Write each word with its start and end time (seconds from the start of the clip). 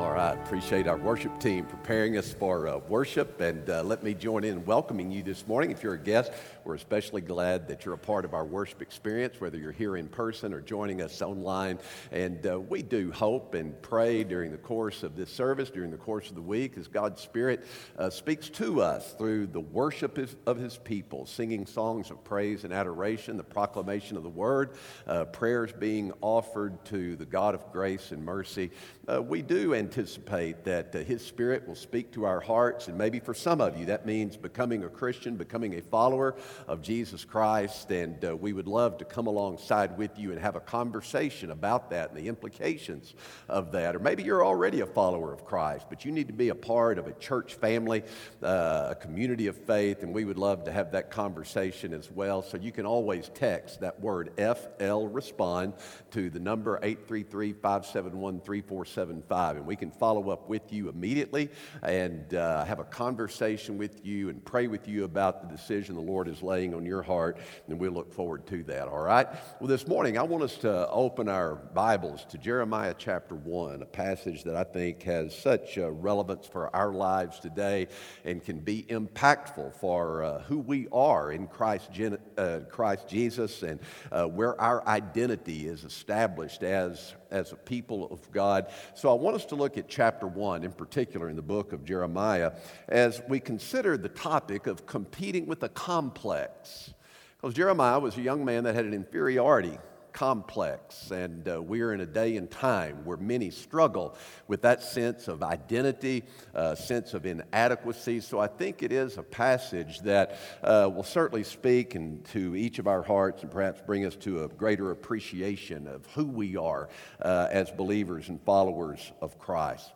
All 0.00 0.12
right, 0.12 0.32
appreciate 0.32 0.86
our 0.86 0.96
worship 0.96 1.38
team 1.38 1.66
preparing 1.66 2.16
us 2.16 2.32
for 2.32 2.66
uh, 2.66 2.78
worship. 2.88 3.38
And 3.42 3.68
uh, 3.68 3.82
let 3.82 4.02
me 4.02 4.14
join 4.14 4.44
in 4.44 4.64
welcoming 4.64 5.10
you 5.10 5.22
this 5.22 5.46
morning. 5.46 5.70
If 5.70 5.82
you're 5.82 5.92
a 5.92 5.98
guest, 5.98 6.32
we're 6.64 6.74
especially 6.74 7.20
glad 7.20 7.68
that 7.68 7.84
you're 7.84 7.92
a 7.92 7.98
part 7.98 8.24
of 8.24 8.32
our 8.32 8.46
worship 8.46 8.80
experience, 8.80 9.42
whether 9.42 9.58
you're 9.58 9.72
here 9.72 9.98
in 9.98 10.08
person 10.08 10.54
or 10.54 10.62
joining 10.62 11.02
us 11.02 11.20
online. 11.20 11.80
And 12.12 12.46
uh, 12.46 12.58
we 12.58 12.80
do 12.80 13.12
hope 13.12 13.52
and 13.52 13.80
pray 13.82 14.24
during 14.24 14.52
the 14.52 14.56
course 14.56 15.02
of 15.02 15.16
this 15.16 15.30
service, 15.30 15.68
during 15.68 15.90
the 15.90 15.98
course 15.98 16.30
of 16.30 16.34
the 16.34 16.40
week, 16.40 16.78
as 16.78 16.88
God's 16.88 17.20
Spirit 17.20 17.66
uh, 17.98 18.08
speaks 18.08 18.48
to 18.48 18.80
us 18.80 19.12
through 19.12 19.48
the 19.48 19.60
worship 19.60 20.16
of 20.46 20.56
His 20.56 20.78
people, 20.78 21.26
singing 21.26 21.66
songs 21.66 22.10
of 22.10 22.24
praise 22.24 22.64
and 22.64 22.72
adoration, 22.72 23.36
the 23.36 23.44
proclamation 23.44 24.16
of 24.16 24.22
the 24.22 24.30
Word, 24.30 24.70
uh, 25.06 25.26
prayers 25.26 25.72
being 25.72 26.10
offered 26.22 26.82
to 26.86 27.16
the 27.16 27.26
God 27.26 27.54
of 27.54 27.70
grace 27.70 28.12
and 28.12 28.24
mercy. 28.24 28.70
Uh, 29.06 29.20
we 29.20 29.42
do 29.42 29.74
anticipate 29.90 30.62
that 30.62 30.94
uh, 30.94 30.98
His 30.98 31.20
Spirit 31.20 31.66
will 31.66 31.74
speak 31.74 32.12
to 32.12 32.24
our 32.24 32.38
hearts, 32.38 32.86
and 32.86 32.96
maybe 32.96 33.18
for 33.18 33.34
some 33.34 33.60
of 33.60 33.76
you, 33.76 33.86
that 33.86 34.06
means 34.06 34.36
becoming 34.36 34.84
a 34.84 34.88
Christian, 34.88 35.34
becoming 35.34 35.74
a 35.74 35.82
follower 35.82 36.36
of 36.68 36.80
Jesus 36.80 37.24
Christ. 37.24 37.90
And 37.90 38.24
uh, 38.24 38.36
we 38.36 38.52
would 38.52 38.68
love 38.68 38.98
to 38.98 39.04
come 39.04 39.26
alongside 39.26 39.98
with 39.98 40.16
you 40.16 40.30
and 40.30 40.40
have 40.40 40.54
a 40.54 40.60
conversation 40.60 41.50
about 41.50 41.90
that 41.90 42.10
and 42.10 42.16
the 42.16 42.28
implications 42.28 43.14
of 43.48 43.72
that. 43.72 43.96
Or 43.96 43.98
maybe 43.98 44.22
you're 44.22 44.46
already 44.46 44.80
a 44.80 44.86
follower 44.86 45.32
of 45.32 45.44
Christ, 45.44 45.86
but 45.90 46.04
you 46.04 46.12
need 46.12 46.28
to 46.28 46.32
be 46.32 46.50
a 46.50 46.54
part 46.54 46.96
of 46.96 47.08
a 47.08 47.12
church 47.14 47.54
family, 47.54 48.04
uh, 48.44 48.90
a 48.90 48.94
community 48.94 49.48
of 49.48 49.56
faith, 49.56 50.04
and 50.04 50.14
we 50.14 50.24
would 50.24 50.38
love 50.38 50.62
to 50.66 50.72
have 50.72 50.92
that 50.92 51.10
conversation 51.10 51.92
as 51.92 52.08
well. 52.12 52.44
So 52.44 52.58
you 52.58 52.70
can 52.70 52.86
always 52.86 53.28
text 53.34 53.80
that 53.80 53.98
word 53.98 54.30
FL 54.36 55.06
respond 55.06 55.74
to 56.12 56.30
the 56.30 56.38
number 56.38 56.78
833 56.80 57.54
571 57.54 58.40
3475, 58.40 59.56
and 59.56 59.66
we 59.70 59.76
can 59.76 59.92
follow 59.92 60.30
up 60.30 60.48
with 60.48 60.72
you 60.72 60.88
immediately 60.88 61.48
and 61.84 62.34
uh, 62.34 62.64
have 62.64 62.80
a 62.80 62.84
conversation 62.84 63.78
with 63.78 64.04
you 64.04 64.28
and 64.28 64.44
pray 64.44 64.66
with 64.66 64.88
you 64.88 65.04
about 65.04 65.42
the 65.42 65.56
decision 65.56 65.94
the 65.94 66.00
Lord 66.00 66.26
is 66.26 66.42
laying 66.42 66.74
on 66.74 66.84
your 66.84 67.02
heart, 67.02 67.38
and 67.68 67.78
we 67.78 67.88
look 67.88 68.12
forward 68.12 68.48
to 68.48 68.64
that, 68.64 68.88
all 68.88 68.98
right? 68.98 69.28
Well, 69.60 69.68
this 69.68 69.86
morning, 69.86 70.18
I 70.18 70.24
want 70.24 70.42
us 70.42 70.56
to 70.58 70.88
open 70.88 71.28
our 71.28 71.54
Bibles 71.54 72.24
to 72.30 72.38
Jeremiah 72.38 72.96
chapter 72.98 73.36
1, 73.36 73.82
a 73.82 73.86
passage 73.86 74.42
that 74.42 74.56
I 74.56 74.64
think 74.64 75.04
has 75.04 75.38
such 75.38 75.78
uh, 75.78 75.88
relevance 75.88 76.48
for 76.48 76.74
our 76.74 76.92
lives 76.92 77.38
today 77.38 77.86
and 78.24 78.44
can 78.44 78.58
be 78.58 78.82
impactful 78.88 79.76
for 79.76 80.24
uh, 80.24 80.42
who 80.48 80.58
we 80.58 80.88
are 80.90 81.30
in 81.30 81.46
Christ, 81.46 81.90
uh, 82.36 82.58
Christ 82.68 83.06
Jesus 83.06 83.62
and 83.62 83.78
uh, 84.10 84.24
where 84.24 84.60
our 84.60 84.84
identity 84.88 85.68
is 85.68 85.84
established 85.84 86.64
as 86.64 87.14
as 87.30 87.52
a 87.52 87.56
people 87.56 88.08
of 88.10 88.30
God. 88.32 88.66
So 88.94 89.10
I 89.10 89.14
want 89.14 89.36
us 89.36 89.44
to 89.46 89.54
look 89.54 89.78
at 89.78 89.88
chapter 89.88 90.26
1 90.26 90.64
in 90.64 90.72
particular 90.72 91.28
in 91.28 91.36
the 91.36 91.42
book 91.42 91.72
of 91.72 91.84
Jeremiah 91.84 92.52
as 92.88 93.22
we 93.28 93.40
consider 93.40 93.96
the 93.96 94.08
topic 94.08 94.66
of 94.66 94.86
competing 94.86 95.46
with 95.46 95.62
a 95.62 95.68
complex. 95.68 96.92
Because 97.40 97.54
Jeremiah 97.54 97.98
was 97.98 98.16
a 98.16 98.22
young 98.22 98.44
man 98.44 98.64
that 98.64 98.74
had 98.74 98.84
an 98.84 98.94
inferiority 98.94 99.78
complex. 100.20 101.10
And 101.10 101.48
uh, 101.48 101.62
we're 101.62 101.94
in 101.94 102.02
a 102.02 102.06
day 102.06 102.36
and 102.36 102.50
time 102.50 103.06
where 103.06 103.16
many 103.16 103.48
struggle 103.48 104.14
with 104.48 104.60
that 104.60 104.82
sense 104.82 105.28
of 105.28 105.42
identity, 105.42 106.24
uh, 106.54 106.74
sense 106.74 107.14
of 107.14 107.24
inadequacy. 107.24 108.20
So 108.20 108.38
I 108.38 108.46
think 108.46 108.82
it 108.82 108.92
is 108.92 109.16
a 109.16 109.22
passage 109.22 110.00
that 110.00 110.36
uh, 110.62 110.90
will 110.94 111.04
certainly 111.04 111.42
speak 111.42 111.94
into 111.94 112.54
each 112.54 112.78
of 112.78 112.86
our 112.86 113.00
hearts 113.00 113.42
and 113.42 113.50
perhaps 113.50 113.80
bring 113.80 114.04
us 114.04 114.14
to 114.16 114.44
a 114.44 114.48
greater 114.48 114.90
appreciation 114.90 115.88
of 115.88 116.04
who 116.14 116.26
we 116.26 116.54
are 116.54 116.90
uh, 117.22 117.48
as 117.50 117.70
believers 117.70 118.28
and 118.28 118.42
followers 118.42 119.12
of 119.22 119.38
Christ. 119.38 119.90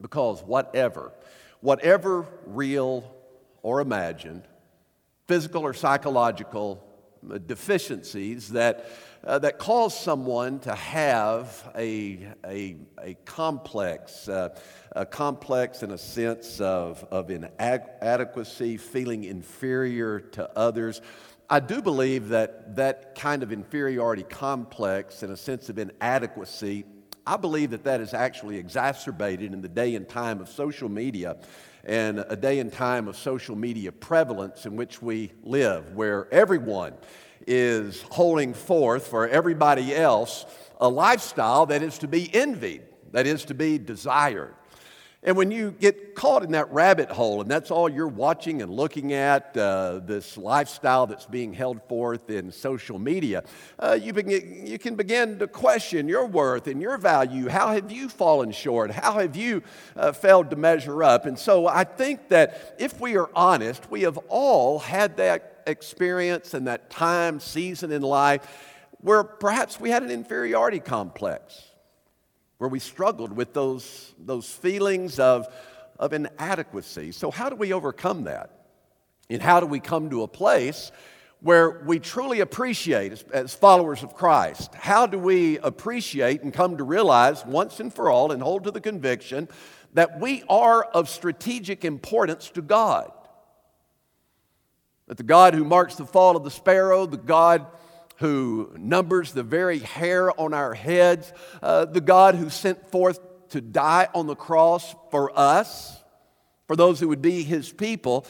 Because 0.00 0.40
whatever, 0.42 1.12
whatever 1.60 2.26
real 2.46 3.14
or 3.60 3.82
imagined, 3.82 4.44
physical 5.28 5.66
or 5.66 5.74
psychological 5.74 6.82
uh, 7.30 7.36
deficiencies 7.36 8.48
that 8.48 8.88
uh, 9.24 9.38
that 9.38 9.58
cause 9.58 9.98
someone 9.98 10.58
to 10.60 10.74
have 10.74 11.70
a, 11.76 12.28
a, 12.44 12.76
a 13.02 13.14
complex, 13.24 14.28
uh, 14.28 14.48
a 14.92 15.04
complex 15.04 15.82
in 15.82 15.90
a 15.90 15.98
sense 15.98 16.60
of, 16.60 17.04
of 17.10 17.30
inadequacy, 17.30 18.76
feeling 18.76 19.24
inferior 19.24 20.20
to 20.20 20.50
others. 20.58 21.00
I 21.48 21.60
do 21.60 21.82
believe 21.82 22.28
that 22.28 22.76
that 22.76 23.14
kind 23.14 23.42
of 23.42 23.52
inferiority 23.52 24.22
complex 24.22 25.22
and 25.22 25.32
a 25.32 25.36
sense 25.36 25.68
of 25.68 25.78
inadequacy, 25.78 26.84
I 27.26 27.36
believe 27.36 27.70
that 27.70 27.84
that 27.84 28.00
is 28.00 28.14
actually 28.14 28.56
exacerbated 28.56 29.52
in 29.52 29.60
the 29.60 29.68
day 29.68 29.96
and 29.96 30.08
time 30.08 30.40
of 30.40 30.48
social 30.48 30.88
media 30.88 31.36
and 31.84 32.24
a 32.28 32.36
day 32.36 32.58
and 32.58 32.72
time 32.72 33.08
of 33.08 33.16
social 33.16 33.56
media 33.56 33.90
prevalence 33.90 34.66
in 34.66 34.76
which 34.76 35.02
we 35.02 35.32
live, 35.42 35.94
where 35.94 36.32
everyone 36.32 36.92
is 37.46 38.02
holding 38.10 38.54
forth 38.54 39.06
for 39.06 39.28
everybody 39.28 39.94
else 39.94 40.46
a 40.80 40.88
lifestyle 40.88 41.66
that 41.66 41.82
is 41.82 41.98
to 41.98 42.08
be 42.08 42.32
envied, 42.34 42.82
that 43.12 43.26
is 43.26 43.44
to 43.46 43.54
be 43.54 43.78
desired. 43.78 44.54
And 45.22 45.36
when 45.36 45.50
you 45.50 45.72
get 45.72 46.14
caught 46.14 46.42
in 46.42 46.52
that 46.52 46.72
rabbit 46.72 47.10
hole, 47.10 47.42
and 47.42 47.50
that's 47.50 47.70
all 47.70 47.90
you're 47.90 48.08
watching 48.08 48.62
and 48.62 48.72
looking 48.72 49.12
at, 49.12 49.54
uh, 49.54 50.00
this 50.02 50.38
lifestyle 50.38 51.06
that's 51.06 51.26
being 51.26 51.52
held 51.52 51.82
forth 51.88 52.30
in 52.30 52.50
social 52.50 52.98
media, 52.98 53.44
uh, 53.78 53.98
you, 54.00 54.14
begin, 54.14 54.66
you 54.66 54.78
can 54.78 54.94
begin 54.94 55.38
to 55.40 55.46
question 55.46 56.08
your 56.08 56.24
worth 56.24 56.68
and 56.68 56.80
your 56.80 56.96
value. 56.96 57.48
How 57.48 57.68
have 57.74 57.92
you 57.92 58.08
fallen 58.08 58.50
short? 58.50 58.92
How 58.92 59.18
have 59.18 59.36
you 59.36 59.62
uh, 59.94 60.12
failed 60.12 60.48
to 60.50 60.56
measure 60.56 61.02
up? 61.02 61.26
And 61.26 61.38
so 61.38 61.66
I 61.66 61.84
think 61.84 62.30
that 62.30 62.76
if 62.78 62.98
we 62.98 63.18
are 63.18 63.28
honest, 63.34 63.90
we 63.90 64.02
have 64.02 64.16
all 64.28 64.78
had 64.78 65.18
that 65.18 65.49
experience 65.70 66.54
and 66.54 66.66
that 66.66 66.90
time, 66.90 67.40
season 67.40 67.90
in 67.90 68.02
life 68.02 68.46
where 69.00 69.24
perhaps 69.24 69.80
we 69.80 69.90
had 69.90 70.02
an 70.02 70.10
inferiority 70.10 70.80
complex 70.80 71.70
where 72.58 72.68
we 72.68 72.78
struggled 72.78 73.32
with 73.32 73.54
those, 73.54 74.14
those 74.18 74.50
feelings 74.50 75.18
of, 75.18 75.48
of 75.98 76.12
inadequacy. 76.12 77.12
So, 77.12 77.30
how 77.30 77.48
do 77.48 77.56
we 77.56 77.72
overcome 77.72 78.24
that? 78.24 78.50
And 79.30 79.40
how 79.40 79.60
do 79.60 79.66
we 79.66 79.80
come 79.80 80.10
to 80.10 80.22
a 80.22 80.28
place 80.28 80.92
where 81.40 81.82
we 81.86 81.98
truly 81.98 82.40
appreciate, 82.40 83.12
as, 83.12 83.22
as, 83.32 83.54
followers 83.54 84.02
of 84.02 84.14
Christ, 84.14 84.74
how 84.74 85.06
do 85.06 85.18
we 85.18 85.58
appreciate 85.58 86.42
and 86.42 86.52
come 86.52 86.76
to 86.76 86.84
realize 86.84 87.46
once 87.46 87.80
and 87.80 87.92
for 87.92 88.10
all 88.10 88.30
and 88.30 88.42
hold 88.42 88.64
to 88.64 88.70
the 88.70 88.80
conviction 88.80 89.48
that 89.94 90.20
we 90.20 90.42
are 90.50 90.82
of 90.82 91.08
strategic 91.08 91.84
importance 91.84 92.50
to 92.50 92.60
God? 92.60 93.10
That 95.10 95.16
the 95.16 95.24
God 95.24 95.54
who 95.54 95.64
marks 95.64 95.96
the 95.96 96.06
fall 96.06 96.36
of 96.36 96.44
the 96.44 96.52
sparrow, 96.52 97.04
the 97.04 97.16
God 97.16 97.66
who 98.18 98.72
numbers 98.78 99.32
the 99.32 99.42
very 99.42 99.80
hair 99.80 100.30
on 100.40 100.54
our 100.54 100.72
heads, 100.72 101.32
uh, 101.60 101.86
the 101.86 102.00
God 102.00 102.36
who 102.36 102.48
sent 102.48 102.92
forth 102.92 103.18
to 103.48 103.60
die 103.60 104.06
on 104.14 104.28
the 104.28 104.36
cross 104.36 104.94
for 105.10 105.36
us, 105.36 106.00
for 106.68 106.76
those 106.76 107.00
who 107.00 107.08
would 107.08 107.22
be 107.22 107.42
his 107.42 107.72
people. 107.72 108.24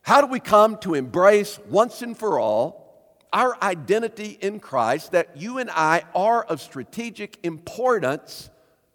How 0.00 0.22
do 0.22 0.26
we 0.28 0.40
come 0.40 0.78
to 0.78 0.94
embrace 0.94 1.58
once 1.68 2.00
and 2.00 2.16
for 2.16 2.40
all 2.40 3.20
our 3.30 3.62
identity 3.62 4.38
in 4.40 4.60
Christ 4.60 5.12
that 5.12 5.36
you 5.36 5.58
and 5.58 5.68
I 5.70 6.04
are 6.14 6.42
of 6.42 6.62
strategic 6.62 7.38
importance 7.42 8.48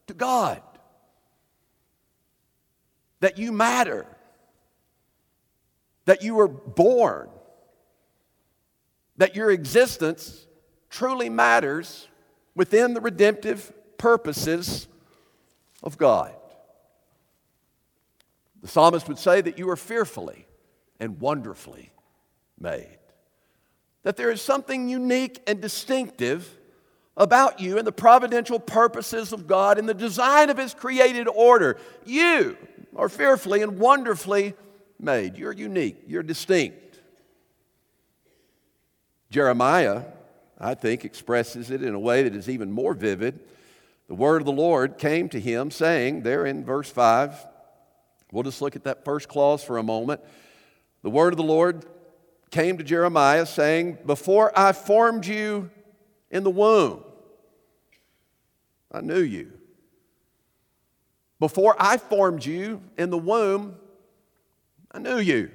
to 0.08 0.16
God? 0.16 0.64
That 3.20 3.38
you 3.38 3.52
matter, 3.52 4.08
that 6.10 6.24
you 6.24 6.34
were 6.34 6.48
born 6.48 7.30
that 9.18 9.36
your 9.36 9.52
existence 9.52 10.48
truly 10.90 11.30
matters 11.30 12.08
within 12.56 12.96
the 12.96 13.00
redemptive 13.00 13.72
purposes 14.00 14.88
of 15.84 16.00
God. 16.00 16.34
The 18.64 18.68
psalmist 18.68 19.08
would 19.08 19.20
say 19.20 19.40
that 19.40 19.60
you 19.60 19.70
are 19.70 19.76
fearfully 19.76 20.48
and 21.00 21.22
wonderfully 21.22 21.92
made. 22.60 22.98
That 24.02 24.18
there 24.18 24.32
is 24.32 24.42
something 24.42 24.90
unique 24.90 25.44
and 25.46 25.62
distinctive 25.62 26.58
about 27.16 27.60
you 27.60 27.78
and 27.78 27.86
the 27.86 27.92
providential 27.92 28.60
purposes 28.60 29.32
of 29.32 29.46
God 29.46 29.78
and 29.78 29.88
the 29.88 29.94
design 29.94 30.50
of 30.50 30.58
His 30.58 30.74
created 30.74 31.28
order. 31.28 31.78
You 32.04 32.58
are 32.96 33.10
fearfully 33.10 33.62
and 33.62 33.78
wonderfully 33.78 34.56
made. 35.00 35.38
You're 35.38 35.54
unique, 35.54 36.04
you're 36.08 36.24
distinct. 36.24 37.00
Jeremiah, 39.30 40.04
I 40.60 40.74
think, 40.74 41.06
expresses 41.06 41.72
it 41.72 41.84
in 41.84 41.94
a 41.94 42.00
way 42.00 42.24
that 42.24 42.36
is 42.36 42.50
even 42.50 42.72
more 42.72 42.94
vivid. 42.94 43.40
The 44.08 44.16
word 44.16 44.42
of 44.42 44.46
the 44.46 44.52
Lord 44.52 44.98
came 44.98 45.30
to 45.30 45.40
him, 45.40 45.70
saying, 45.70 46.24
there 46.24 46.46
in 46.46 46.66
verse 46.66 46.90
5, 46.90 47.36
we'll 48.32 48.44
just 48.44 48.62
look 48.62 48.76
at 48.76 48.86
that 48.86 49.06
first 49.06 49.28
clause 49.28 49.64
for 49.64 49.78
a 49.78 49.84
moment. 49.84 50.22
The 51.04 51.12
word 51.12 51.32
of 51.34 51.38
the 51.38 51.44
Lord 51.44 51.86
came 52.50 52.78
to 52.78 52.84
Jeremiah, 52.84 53.46
saying, 53.46 54.00
Before 54.06 54.52
I 54.58 54.72
formed 54.72 55.28
you 55.28 55.70
in 56.32 56.44
the 56.44 56.50
womb, 56.50 57.04
I 58.92 59.02
knew 59.02 59.22
you. 59.22 59.52
Before 61.40 61.76
I 61.80 61.98
formed 61.98 62.44
you 62.44 62.82
in 62.98 63.12
the 63.12 63.18
womb, 63.18 63.78
I 64.92 65.00
knew 65.00 65.20
you. 65.20 65.52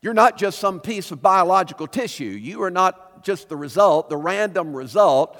You're 0.00 0.14
not 0.14 0.38
just 0.38 0.58
some 0.58 0.80
piece 0.80 1.10
of 1.10 1.20
biological 1.20 1.86
tissue. 1.86 2.24
You 2.24 2.62
are 2.62 2.70
not 2.70 3.24
just 3.24 3.48
the 3.48 3.56
result, 3.56 4.08
the 4.08 4.16
random 4.16 4.74
result 4.74 5.38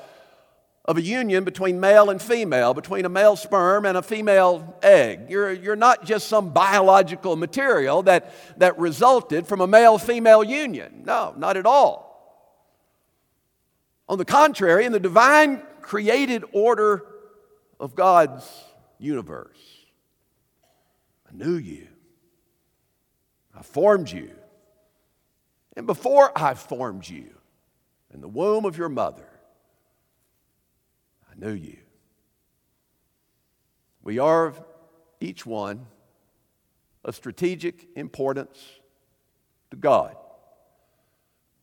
of 0.85 0.97
a 0.97 1.03
union 1.03 1.45
between 1.45 1.81
male 1.81 2.11
and 2.11 2.23
female, 2.23 2.73
between 2.73 3.05
a 3.05 3.09
male 3.09 3.37
sperm 3.37 3.85
and 3.85 3.97
a 3.97 4.03
female 4.03 4.77
egg. 4.83 5.27
You're, 5.29 5.53
you're 5.53 5.77
not 5.77 6.05
just 6.05 6.29
some 6.29 6.51
biological 6.51 7.37
material 7.37 8.03
that, 8.05 8.33
that 8.59 8.79
resulted 8.79 9.47
from 9.47 9.61
a 9.61 9.67
male 9.67 9.99
female 9.99 10.45
union. 10.45 11.03
No, 11.05 11.35
not 11.37 11.57
at 11.57 11.67
all. 11.67 12.07
On 14.09 14.19
the 14.19 14.25
contrary, 14.25 14.85
in 14.85 14.93
the 14.93 15.01
divine 15.01 15.63
created 15.81 16.45
order 16.53 17.05
of 17.81 17.97
God's 17.97 18.49
universe, 18.99 19.59
knew 21.37 21.56
you. 21.56 21.88
I 23.55 23.62
formed 23.62 24.11
you. 24.11 24.31
And 25.77 25.87
before 25.87 26.33
I 26.37 26.55
formed 26.55 27.09
you 27.09 27.31
in 28.12 28.21
the 28.21 28.29
womb 28.29 28.65
of 28.65 28.79
your 28.79 28.88
mother, 28.88 29.29
I 31.31 31.38
knew 31.38 31.53
you. 31.53 31.79
We 34.03 34.19
are 34.19 34.55
each 35.21 35.44
one 35.44 35.87
of 37.05 37.15
strategic 37.15 37.88
importance 37.97 38.59
to 39.71 39.77
God. 39.77 40.17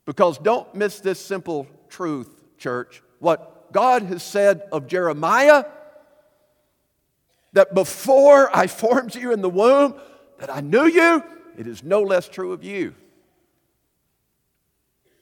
Because 0.06 0.38
don't 0.38 0.74
miss 0.75 1.00
this 1.00 1.20
simple 1.20 1.68
truth, 1.90 2.30
church. 2.58 3.02
What 3.20 3.72
God 3.72 4.04
has 4.04 4.22
said 4.22 4.64
of 4.72 4.88
Jeremiah, 4.88 5.66
that 7.54 7.74
before 7.74 8.56
I 8.56 8.68
formed 8.68 9.16
you 9.16 9.32
in 9.32 9.42
the 9.42 9.50
womb, 9.50 9.96
that 10.40 10.54
I 10.54 10.60
knew 10.60 10.86
you, 10.86 11.24
it 11.58 11.68
is 11.68 11.84
no 11.84 12.02
less 12.02 12.28
true 12.28 12.52
of 12.52 12.64
you. 12.64 12.96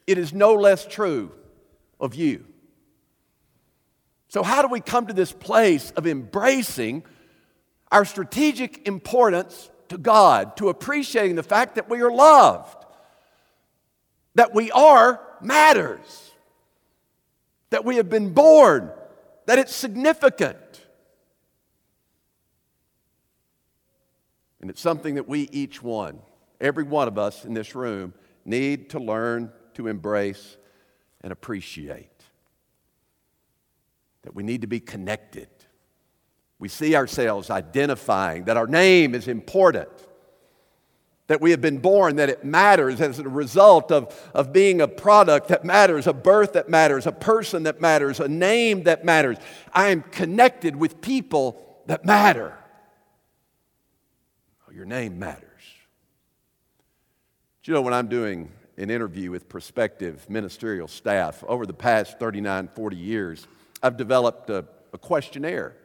It 0.08 0.18
is 0.18 0.34
no 0.34 0.54
less 0.56 0.86
true 0.86 1.32
of 2.00 2.16
you. 2.16 2.46
So, 4.30 4.44
how 4.44 4.62
do 4.62 4.70
we 4.70 4.80
come 4.80 5.08
to 5.08 5.14
this 5.14 5.34
place 5.34 5.92
of 5.92 6.08
embracing 6.08 7.04
our 7.92 8.06
strategic 8.06 8.88
importance 8.88 9.70
to 9.90 9.98
God, 9.98 10.56
to 10.58 10.70
appreciating 10.70 11.36
the 11.36 11.44
fact 11.44 11.76
that 11.76 11.90
we 11.90 12.02
are 12.02 12.12
loved, 12.12 12.86
that 14.36 14.56
we 14.56 14.72
are 14.72 15.20
matters, 15.42 16.32
that 17.72 17.84
we 17.84 17.98
have 17.98 18.10
been 18.10 18.34
born, 18.34 18.90
that 19.48 19.60
it's 19.60 19.76
significant? 19.76 20.58
And 24.62 24.70
it's 24.70 24.82
something 24.82 25.16
that 25.16 25.28
we 25.28 25.50
each 25.52 25.82
one, 25.82 26.20
every 26.60 26.84
one 26.84 27.08
of 27.08 27.18
us 27.18 27.46
in 27.46 27.54
this 27.54 27.76
room, 27.76 28.14
need 28.46 28.92
to 28.92 29.00
learn 29.00 29.52
to 29.74 29.88
embrace 29.88 30.58
and 31.22 31.32
appreciate 31.32 32.10
that 34.24 34.36
we 34.36 34.44
need 34.44 34.62
to 34.62 34.68
be 34.68 34.80
connected. 34.80 35.50
We 36.60 36.68
see 36.68 36.96
ourselves 36.96 37.50
identifying 37.50 38.46
that 38.46 38.58
our 38.58 38.68
name 38.68 39.16
is 39.16 39.28
important, 39.28 39.90
that 41.26 41.42
we 41.42 41.52
have 41.52 41.62
been 41.62 41.80
born, 41.80 42.18
that 42.18 42.30
it 42.30 42.46
matters 42.46 43.02
as 43.02 43.18
a 43.18 43.28
result 43.28 43.92
of, 43.92 44.16
of 44.36 44.54
being 44.54 44.80
a 44.80 44.88
product 44.88 45.48
that 45.48 45.66
matters, 45.66 46.06
a 46.06 46.14
birth 46.14 46.54
that 46.54 46.70
matters, 46.70 47.08
a 47.08 47.12
person 47.12 47.64
that 47.64 47.82
matters, 47.82 48.20
a 48.20 48.28
name 48.28 48.84
that 48.84 49.04
matters. 49.04 49.38
I 49.74 49.90
am 49.90 50.04
connected 50.04 50.76
with 50.76 51.02
people 51.02 51.82
that 51.88 52.06
matter. 52.06 52.56
Your 54.74 54.86
name 54.86 55.20
matters. 55.20 55.44
Do 57.64 57.72
you 57.72 57.76
know 57.76 57.82
when 57.82 57.94
I'm 57.94 58.08
doing 58.08 58.52
an 58.78 58.90
interview 58.90 59.30
with 59.30 59.50
prospective 59.50 60.30
ministerial 60.30 60.88
staff 60.88 61.44
over 61.48 61.66
the 61.66 61.74
past 61.74 62.20
39, 62.20 62.70
40 62.70 62.96
years? 62.96 63.48
I've 63.84 63.98
developed 63.98 64.50
a, 64.50 64.66
a 64.94 64.98
questionnaire. 64.98 65.76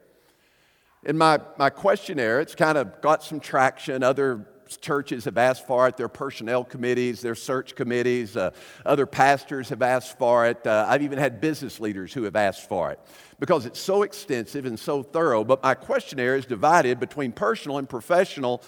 In 1.03 1.19
my, 1.19 1.41
my 1.59 1.69
questionnaire, 1.69 2.41
it's 2.41 2.55
kind 2.55 2.79
of 2.79 3.01
got 3.01 3.25
some 3.25 3.41
traction. 3.41 4.03
Other 4.03 4.47
churches 4.81 5.25
have 5.25 5.39
asked 5.39 5.67
for 5.67 5.89
it, 5.89 5.97
their 5.97 6.09
personnel 6.09 6.65
committees, 6.65 7.21
their 7.21 7.35
search 7.35 7.75
committees, 7.75 8.37
uh, 8.37 8.51
other 8.85 9.07
pastors 9.07 9.69
have 9.69 9.83
asked 9.83 10.19
for 10.19 10.47
it. 10.47 10.67
Uh, 10.67 10.87
I've 10.89 11.03
even 11.03 11.19
had 11.19 11.41
business 11.41 11.81
leaders 11.81 12.13
who 12.13 12.25
have 12.25 12.37
asked 12.37 12.69
for 12.69 12.91
it 12.91 13.01
because 13.39 13.67
it's 13.67 13.81
so 13.81 14.03
extensive 14.03 14.67
and 14.67 14.79
so 14.79 15.03
thorough. 15.03 15.45
But 15.45 15.63
my 15.63 15.75
questionnaire 15.75 16.37
is 16.37 16.47
divided 16.47 16.99
between 17.01 17.33
personal 17.33 17.79
and 17.79 17.89
professional 17.89 18.63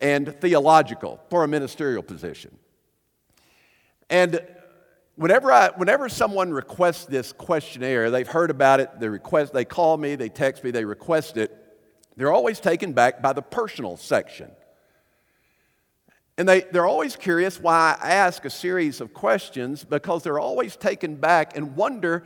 and 0.00 0.34
theological 0.40 1.20
for 1.30 1.44
a 1.44 1.48
ministerial 1.48 2.02
position. 2.02 2.56
And 4.10 4.40
whenever, 5.16 5.52
I, 5.52 5.70
whenever 5.76 6.08
someone 6.08 6.52
requests 6.52 7.06
this 7.06 7.32
questionnaire, 7.32 8.10
they've 8.10 8.26
heard 8.26 8.50
about 8.50 8.80
it, 8.80 8.90
they, 9.00 9.08
request, 9.08 9.52
they 9.52 9.64
call 9.64 9.96
me, 9.96 10.16
they 10.16 10.28
text 10.28 10.64
me, 10.64 10.70
they 10.70 10.84
request 10.84 11.36
it, 11.36 11.56
they're 12.16 12.32
always 12.32 12.60
taken 12.60 12.92
back 12.92 13.22
by 13.22 13.32
the 13.32 13.42
personal 13.42 13.96
section. 13.96 14.50
And 16.36 16.48
they, 16.48 16.62
they're 16.62 16.86
always 16.86 17.14
curious 17.14 17.60
why 17.60 17.96
I 18.00 18.10
ask 18.10 18.44
a 18.44 18.50
series 18.50 19.00
of 19.00 19.14
questions 19.14 19.84
because 19.84 20.22
they're 20.22 20.40
always 20.40 20.76
taken 20.76 21.14
back 21.14 21.56
and 21.56 21.76
wonder 21.76 22.24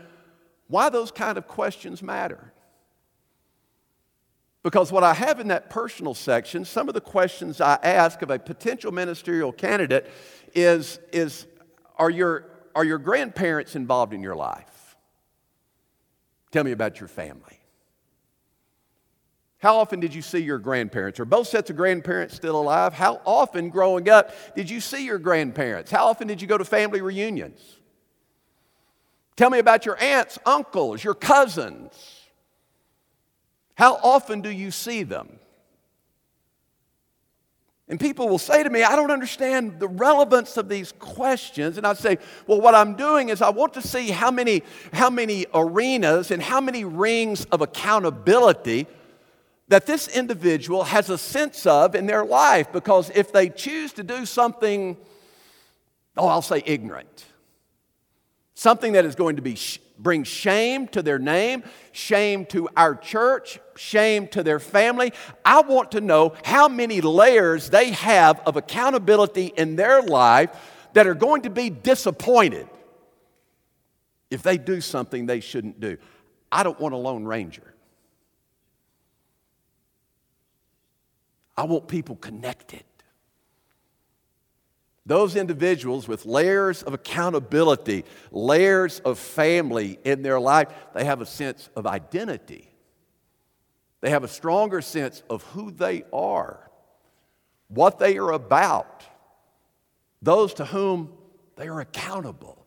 why 0.69 0.89
those 0.89 1.11
kind 1.11 1.37
of 1.37 1.47
questions 1.47 2.03
matter. 2.03 2.53
Because 4.63 4.91
what 4.91 5.05
I 5.05 5.15
have 5.15 5.41
in 5.41 5.49
that 5.49 5.71
personal 5.71 6.15
section, 6.15 6.65
some 6.65 6.89
of 6.89 6.95
the 6.95 7.01
questions 7.01 7.61
I 7.61 7.79
ask 7.83 8.23
of 8.23 8.31
a 8.31 8.39
potential 8.39 8.93
ministerial 8.93 9.53
candidate 9.53 10.11
is, 10.55 10.99
is 11.13 11.47
are 11.97 12.11
your, 12.11 12.47
are 12.75 12.85
your 12.85 12.99
grandparents 12.99 13.77
involved 13.77 14.13
in 14.13 14.23
your 14.23 14.37
life? 14.37 14.97
Tell 16.51 16.65
me 16.65 16.73
about 16.73 16.99
your 16.99 17.09
family. 17.09 17.58
How 19.59 19.77
often 19.77 19.99
did 19.99 20.15
you 20.15 20.23
see 20.23 20.39
your 20.39 20.59
grandparents? 20.59 21.19
Are 21.19 21.25
both 21.25 21.49
sets 21.49 21.69
of 21.69 21.77
grandparents 21.77 22.35
still 22.35 22.61
alive? 22.61 22.95
How 22.95 23.21
often 23.27 23.71
growing 23.71 24.09
up 24.09 24.33
did 24.55 24.71
you 24.71 24.81
see 24.81 25.05
your 25.05 25.19
grandparents? 25.19 25.91
How 25.91 26.07
often 26.07 26.29
did 26.29 26.41
you 26.41 26.47
go 26.47 26.57
to 26.57 26.65
family 26.65 27.01
reunions? 27.01 27.61
Tell 29.37 29.51
me 29.51 29.59
about 29.59 29.85
your 29.85 30.01
aunts, 30.01 30.39
uncles, 30.47 31.03
your 31.03 31.15
cousins. 31.15 31.93
How 33.75 33.95
often 33.97 34.41
do 34.41 34.51
you 34.51 34.71
see 34.71 35.03
them? 35.03 35.39
And 37.89 37.99
people 37.99 38.29
will 38.29 38.39
say 38.39 38.63
to 38.63 38.69
me, 38.69 38.83
I 38.83 38.97
don't 38.97 39.11
understand 39.11 39.81
the 39.81 39.89
relevance 39.89 40.57
of 40.57 40.69
these 40.69 40.93
questions. 40.99 41.79
And 41.79 41.87
I 41.87 41.95
say, 41.95 42.19
well, 42.47 42.61
what 42.61 42.75
I'm 42.75 42.95
doing 42.95 43.31
is 43.31 43.41
I 43.41 43.51
want 43.51 43.75
to 43.75 43.83
see 43.83 44.11
how 44.11 44.31
many, 44.31 44.63
how 44.93 45.09
many 45.09 45.47
arenas 45.55 46.31
and 46.31 46.43
how 46.43 46.61
many 46.61 46.85
rings 46.85 47.45
of 47.47 47.61
accountability 47.61 48.87
that 49.69 49.87
this 49.87 50.09
individual 50.09 50.85
has 50.85 51.11
a 51.11 51.19
sense 51.19 51.67
of 51.67 51.95
in 51.95 52.07
their 52.07 52.25
life. 52.25 52.73
Because 52.73 53.11
if 53.15 53.33
they 53.33 53.49
choose 53.49 53.93
to 53.95 54.03
do 54.03 54.27
something, 54.27 54.97
oh, 56.17 56.27
I'll 56.27 56.43
say 56.43 56.63
ignorant, 56.65 57.27
something 58.55 58.93
that 58.93 59.05
is 59.05 59.15
going 59.15 59.37
to 59.37 59.43
be 59.43 59.57
bring 59.99 60.23
shame 60.23 60.87
to 60.89 61.03
their 61.03 61.19
name, 61.19 61.65
shame 61.93 62.47
to 62.47 62.69
our 62.77 62.95
church, 62.95 63.59
shame 63.77 64.29
to 64.29 64.43
their 64.43 64.61
family. 64.61 65.13
I 65.45 65.61
want 65.63 65.93
to 65.93 66.01
know 66.01 66.35
how 66.45 66.69
many 66.69 67.01
layers 67.01 67.69
they 67.71 67.91
have 67.91 68.41
of 68.47 68.57
accountability 68.57 69.47
in 69.47 69.77
their 69.77 70.01
life 70.01 70.51
that 70.93 71.07
are 71.07 71.15
going 71.15 71.43
to 71.43 71.51
be 71.51 71.69
disappointed 71.69 72.69
if 74.31 74.43
they 74.43 74.57
do 74.57 74.81
something 74.81 75.27
they 75.27 75.41
shouldn't 75.41 75.81
do. 75.81 75.97
I 76.51 76.63
don't 76.63 76.79
want 76.81 76.95
a 76.95 76.99
Lone 76.99 77.25
Ranger. 77.25 77.75
I 81.59 81.65
want 81.65 81.89
people 81.89 82.15
connected. 82.15 82.85
Those 85.05 85.35
individuals 85.35 86.07
with 86.07 86.25
layers 86.25 86.85
of 86.85 86.95
accountability, 86.95 88.05
layers 88.31 89.01
of 89.01 89.19
family 89.19 89.99
in 90.05 90.23
their 90.23 90.39
life, 90.39 90.69
they 90.95 91.05
have 91.05 91.21
a 91.21 91.27
sense 91.27 91.69
of 91.75 91.85
identity. 91.85 92.71
They 94.03 94.11
have 94.11 94.23
a 94.23 94.29
stronger 94.29 94.81
sense 94.81 95.25
of 95.29 95.43
who 95.45 95.73
they 95.73 96.05
are, 96.13 96.71
what 97.67 97.99
they 97.99 98.19
are 98.19 98.31
about, 98.31 99.03
those 100.23 100.55
to 100.55 100.65
whom 100.65 101.13
they 101.57 101.67
are 101.67 101.81
accountable. 101.81 102.65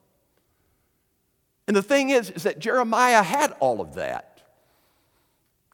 And 1.65 1.77
the 1.77 1.83
thing 1.83 2.09
is, 2.09 2.29
is 2.29 2.43
that 2.43 2.59
Jeremiah 2.59 3.23
had 3.23 3.55
all 3.61 3.79
of 3.79 3.95
that. 3.95 4.30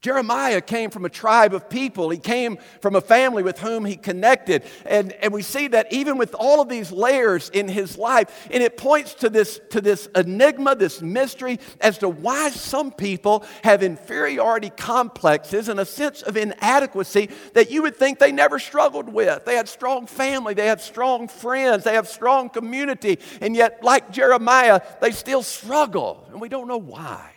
Jeremiah 0.08 0.62
came 0.62 0.90
from 0.90 1.04
a 1.04 1.10
tribe 1.10 1.54
of 1.54 1.70
people. 1.70 2.10
He 2.10 2.18
came 2.18 2.60
from 2.80 2.96
a 2.96 3.02
family 3.02 3.44
with 3.44 3.60
whom 3.60 3.84
he 3.84 3.98
connected. 3.98 4.64
And, 4.86 5.12
and 5.12 5.34
we 5.34 5.42
see 5.42 5.68
that 5.68 5.92
even 5.92 6.18
with 6.18 6.34
all 6.34 6.62
of 6.62 6.70
these 6.70 6.94
layers 6.94 7.50
in 7.50 7.68
his 7.68 7.98
life, 7.98 8.48
and 8.50 8.64
it 8.64 8.78
points 8.78 9.16
to 9.16 9.30
this, 9.30 9.60
to 9.72 9.82
this 9.82 10.08
enigma, 10.16 10.76
this 10.76 11.02
mystery 11.02 11.60
as 11.82 11.98
to 11.98 12.08
why 12.08 12.52
some 12.52 12.90
people 12.90 13.44
have 13.66 13.84
inferiority 13.84 14.70
complexes 14.70 15.68
and 15.68 15.78
a 15.78 15.86
sense 15.86 16.22
of 16.22 16.38
inadequacy 16.38 17.30
that 17.54 17.70
you 17.70 17.82
would 17.82 17.98
think 17.98 18.18
they 18.18 18.32
never 18.32 18.60
struggled 18.60 19.10
with. 19.10 19.44
They 19.44 19.58
had 19.58 19.68
strong 19.68 20.08
family, 20.08 20.54
they 20.54 20.68
had 20.68 20.80
strong 20.80 21.28
friends, 21.28 21.84
they 21.84 21.96
have 21.96 22.08
strong 22.08 22.50
community, 22.50 23.20
and 23.42 23.58
yet, 23.58 23.84
like 23.84 24.10
Jeremiah, 24.10 24.80
they 25.02 25.12
still 25.12 25.44
struggle, 25.44 26.26
and 26.32 26.40
we 26.40 26.48
don't 26.48 26.70
know 26.70 26.78
why. 26.78 27.34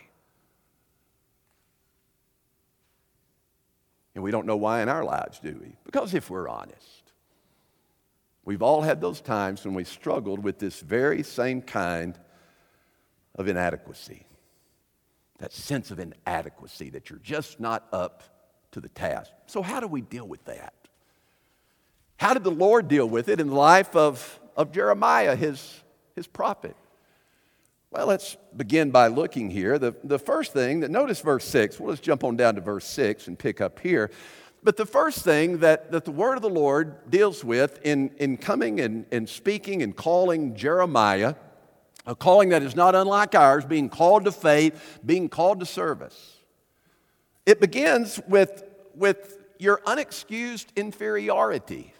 And 4.13 4.23
we 4.23 4.31
don't 4.31 4.45
know 4.45 4.57
why 4.57 4.81
in 4.81 4.89
our 4.89 5.03
lives, 5.03 5.39
do 5.39 5.57
we? 5.61 5.75
Because 5.85 6.13
if 6.13 6.29
we're 6.29 6.49
honest, 6.49 7.13
we've 8.43 8.61
all 8.61 8.81
had 8.81 8.99
those 8.99 9.21
times 9.21 9.63
when 9.63 9.73
we 9.73 9.83
struggled 9.83 10.43
with 10.43 10.59
this 10.59 10.79
very 10.79 11.23
same 11.23 11.61
kind 11.61 12.19
of 13.35 13.47
inadequacy. 13.47 14.25
That 15.37 15.53
sense 15.53 15.91
of 15.91 15.99
inadequacy, 15.99 16.89
that 16.91 17.09
you're 17.09 17.19
just 17.19 17.59
not 17.59 17.87
up 17.91 18.23
to 18.71 18.79
the 18.79 18.89
task. 18.89 19.31
So, 19.47 19.61
how 19.61 19.79
do 19.79 19.87
we 19.87 20.01
deal 20.01 20.27
with 20.27 20.43
that? 20.45 20.73
How 22.17 22.33
did 22.33 22.43
the 22.43 22.51
Lord 22.51 22.87
deal 22.87 23.09
with 23.09 23.29
it 23.29 23.39
in 23.39 23.47
the 23.47 23.55
life 23.55 23.95
of, 23.95 24.39
of 24.55 24.71
Jeremiah, 24.71 25.35
his, 25.35 25.81
his 26.15 26.27
prophet? 26.27 26.75
Well, 27.91 28.07
let's 28.07 28.37
begin 28.55 28.89
by 28.89 29.07
looking 29.07 29.49
here. 29.49 29.77
The, 29.77 29.93
the 30.01 30.17
first 30.17 30.53
thing 30.53 30.79
that, 30.79 30.89
notice 30.89 31.19
verse 31.19 31.43
6. 31.43 31.77
Well, 31.77 31.89
let's 31.89 31.99
jump 31.99 32.23
on 32.23 32.37
down 32.37 32.55
to 32.55 32.61
verse 32.61 32.85
6 32.85 33.27
and 33.27 33.37
pick 33.37 33.59
up 33.59 33.79
here. 33.79 34.11
But 34.63 34.77
the 34.77 34.85
first 34.85 35.25
thing 35.25 35.57
that, 35.57 35.91
that 35.91 36.05
the 36.05 36.11
word 36.11 36.35
of 36.35 36.41
the 36.41 36.49
Lord 36.49 37.11
deals 37.11 37.43
with 37.43 37.81
in, 37.83 38.11
in 38.17 38.37
coming 38.37 38.79
and, 38.79 39.05
and 39.11 39.27
speaking 39.27 39.81
and 39.81 39.93
calling 39.93 40.55
Jeremiah, 40.55 41.35
a 42.05 42.15
calling 42.15 42.49
that 42.49 42.63
is 42.63 42.77
not 42.77 42.95
unlike 42.95 43.35
ours, 43.35 43.65
being 43.65 43.89
called 43.89 44.23
to 44.23 44.31
faith, 44.31 45.01
being 45.05 45.27
called 45.27 45.59
to 45.59 45.65
service, 45.65 46.37
it 47.45 47.59
begins 47.59 48.21
with, 48.25 48.63
with 48.95 49.37
your 49.59 49.81
unexcused 49.85 50.67
inferiority. 50.77 51.93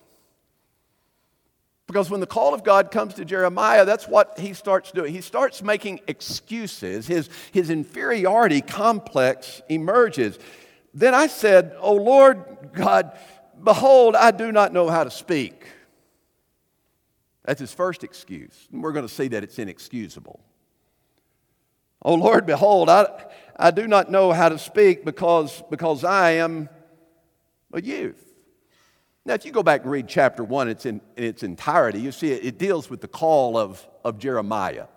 Because 1.92 2.10
when 2.10 2.22
the 2.22 2.26
call 2.26 2.54
of 2.54 2.64
God 2.64 2.90
comes 2.90 3.16
to 3.16 3.26
Jeremiah, 3.26 3.84
that's 3.84 4.08
what 4.08 4.40
he 4.40 4.54
starts 4.54 4.94
doing. 4.94 5.14
He 5.14 5.20
starts 5.20 5.62
making 5.62 6.00
excuses. 6.08 7.06
His, 7.06 7.30
his 7.52 7.70
inferiority 7.70 8.62
complex 8.62 9.62
emerges. 9.68 10.40
Then 10.94 11.14
I 11.14 11.28
said, 11.28 11.76
Oh 11.82 11.96
Lord 11.96 12.46
God, 12.72 13.20
behold, 13.62 14.16
I 14.16 14.32
do 14.32 14.54
not 14.54 14.72
know 14.72 14.90
how 14.90 15.04
to 15.04 15.12
speak. 15.12 15.66
That's 17.44 17.60
his 17.60 17.74
first 17.74 18.06
excuse. 18.06 18.70
And 18.72 18.82
we're 18.82 18.94
going 18.94 19.06
to 19.06 19.14
see 19.14 19.28
that 19.28 19.44
it's 19.44 19.60
inexcusable. 19.60 20.40
Oh 22.02 22.14
Lord, 22.14 22.46
behold, 22.46 22.88
I, 22.88 23.26
I 23.58 23.72
do 23.72 23.86
not 23.86 24.10
know 24.10 24.32
how 24.32 24.48
to 24.48 24.58
speak 24.58 25.04
because, 25.04 25.62
because 25.70 26.06
I 26.06 26.32
am 26.36 26.70
a 27.74 27.82
youth. 27.82 28.31
Now, 29.26 29.36
if 29.36 29.46
you 29.46 29.52
go 29.52 29.62
back 29.62 29.84
and 29.84 29.92
read 29.92 30.08
chapter 30.08 30.44
one 30.44 30.68
it's 30.68 30.86
in, 30.86 31.00
in 31.16 31.24
its 31.24 31.44
entirety, 31.44 32.00
you 32.02 32.12
see 32.12 32.32
it, 32.32 32.44
it 32.44 32.58
deals 32.58 32.90
with 32.90 33.02
the 33.02 33.08
call 33.08 33.58
of, 33.58 33.88
of 34.04 34.18
Jeremiah. 34.18 34.88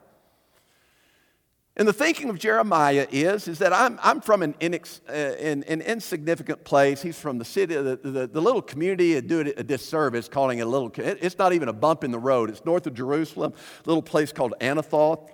And 1.76 1.88
the 1.88 1.92
thinking 1.92 2.30
of 2.30 2.38
Jeremiah 2.38 3.06
is, 3.10 3.48
is 3.48 3.58
that 3.58 3.72
I'm, 3.72 3.98
I'm 4.00 4.20
from 4.20 4.42
an, 4.42 4.54
inex, 4.54 5.00
uh, 5.08 5.12
an, 5.12 5.64
an, 5.64 5.80
insignificant 5.82 6.62
place. 6.62 7.02
He's 7.02 7.18
from 7.18 7.38
the 7.38 7.44
city, 7.44 7.74
the, 7.74 7.98
the, 8.00 8.28
the 8.28 8.40
little 8.40 8.62
community, 8.62 9.20
do 9.20 9.40
it 9.40 9.58
a 9.58 9.64
disservice 9.64 10.28
calling 10.28 10.60
it 10.60 10.62
a 10.62 10.68
little, 10.68 10.92
it's 10.96 11.36
not 11.36 11.52
even 11.52 11.68
a 11.68 11.72
bump 11.72 12.04
in 12.04 12.12
the 12.12 12.18
road. 12.18 12.48
It's 12.48 12.64
north 12.64 12.86
of 12.86 12.94
Jerusalem, 12.94 13.54
a 13.84 13.88
little 13.88 14.02
place 14.02 14.32
called 14.32 14.54
Anathoth. 14.60 15.28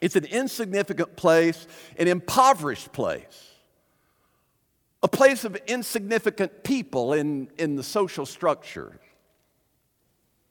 It's 0.00 0.16
an 0.16 0.24
insignificant 0.24 1.16
place, 1.16 1.66
an 1.98 2.08
impoverished 2.08 2.92
place 2.92 3.47
a 5.02 5.08
place 5.08 5.44
of 5.44 5.56
insignificant 5.66 6.64
people 6.64 7.12
in, 7.12 7.48
in 7.58 7.76
the 7.76 7.82
social 7.82 8.26
structure 8.26 8.98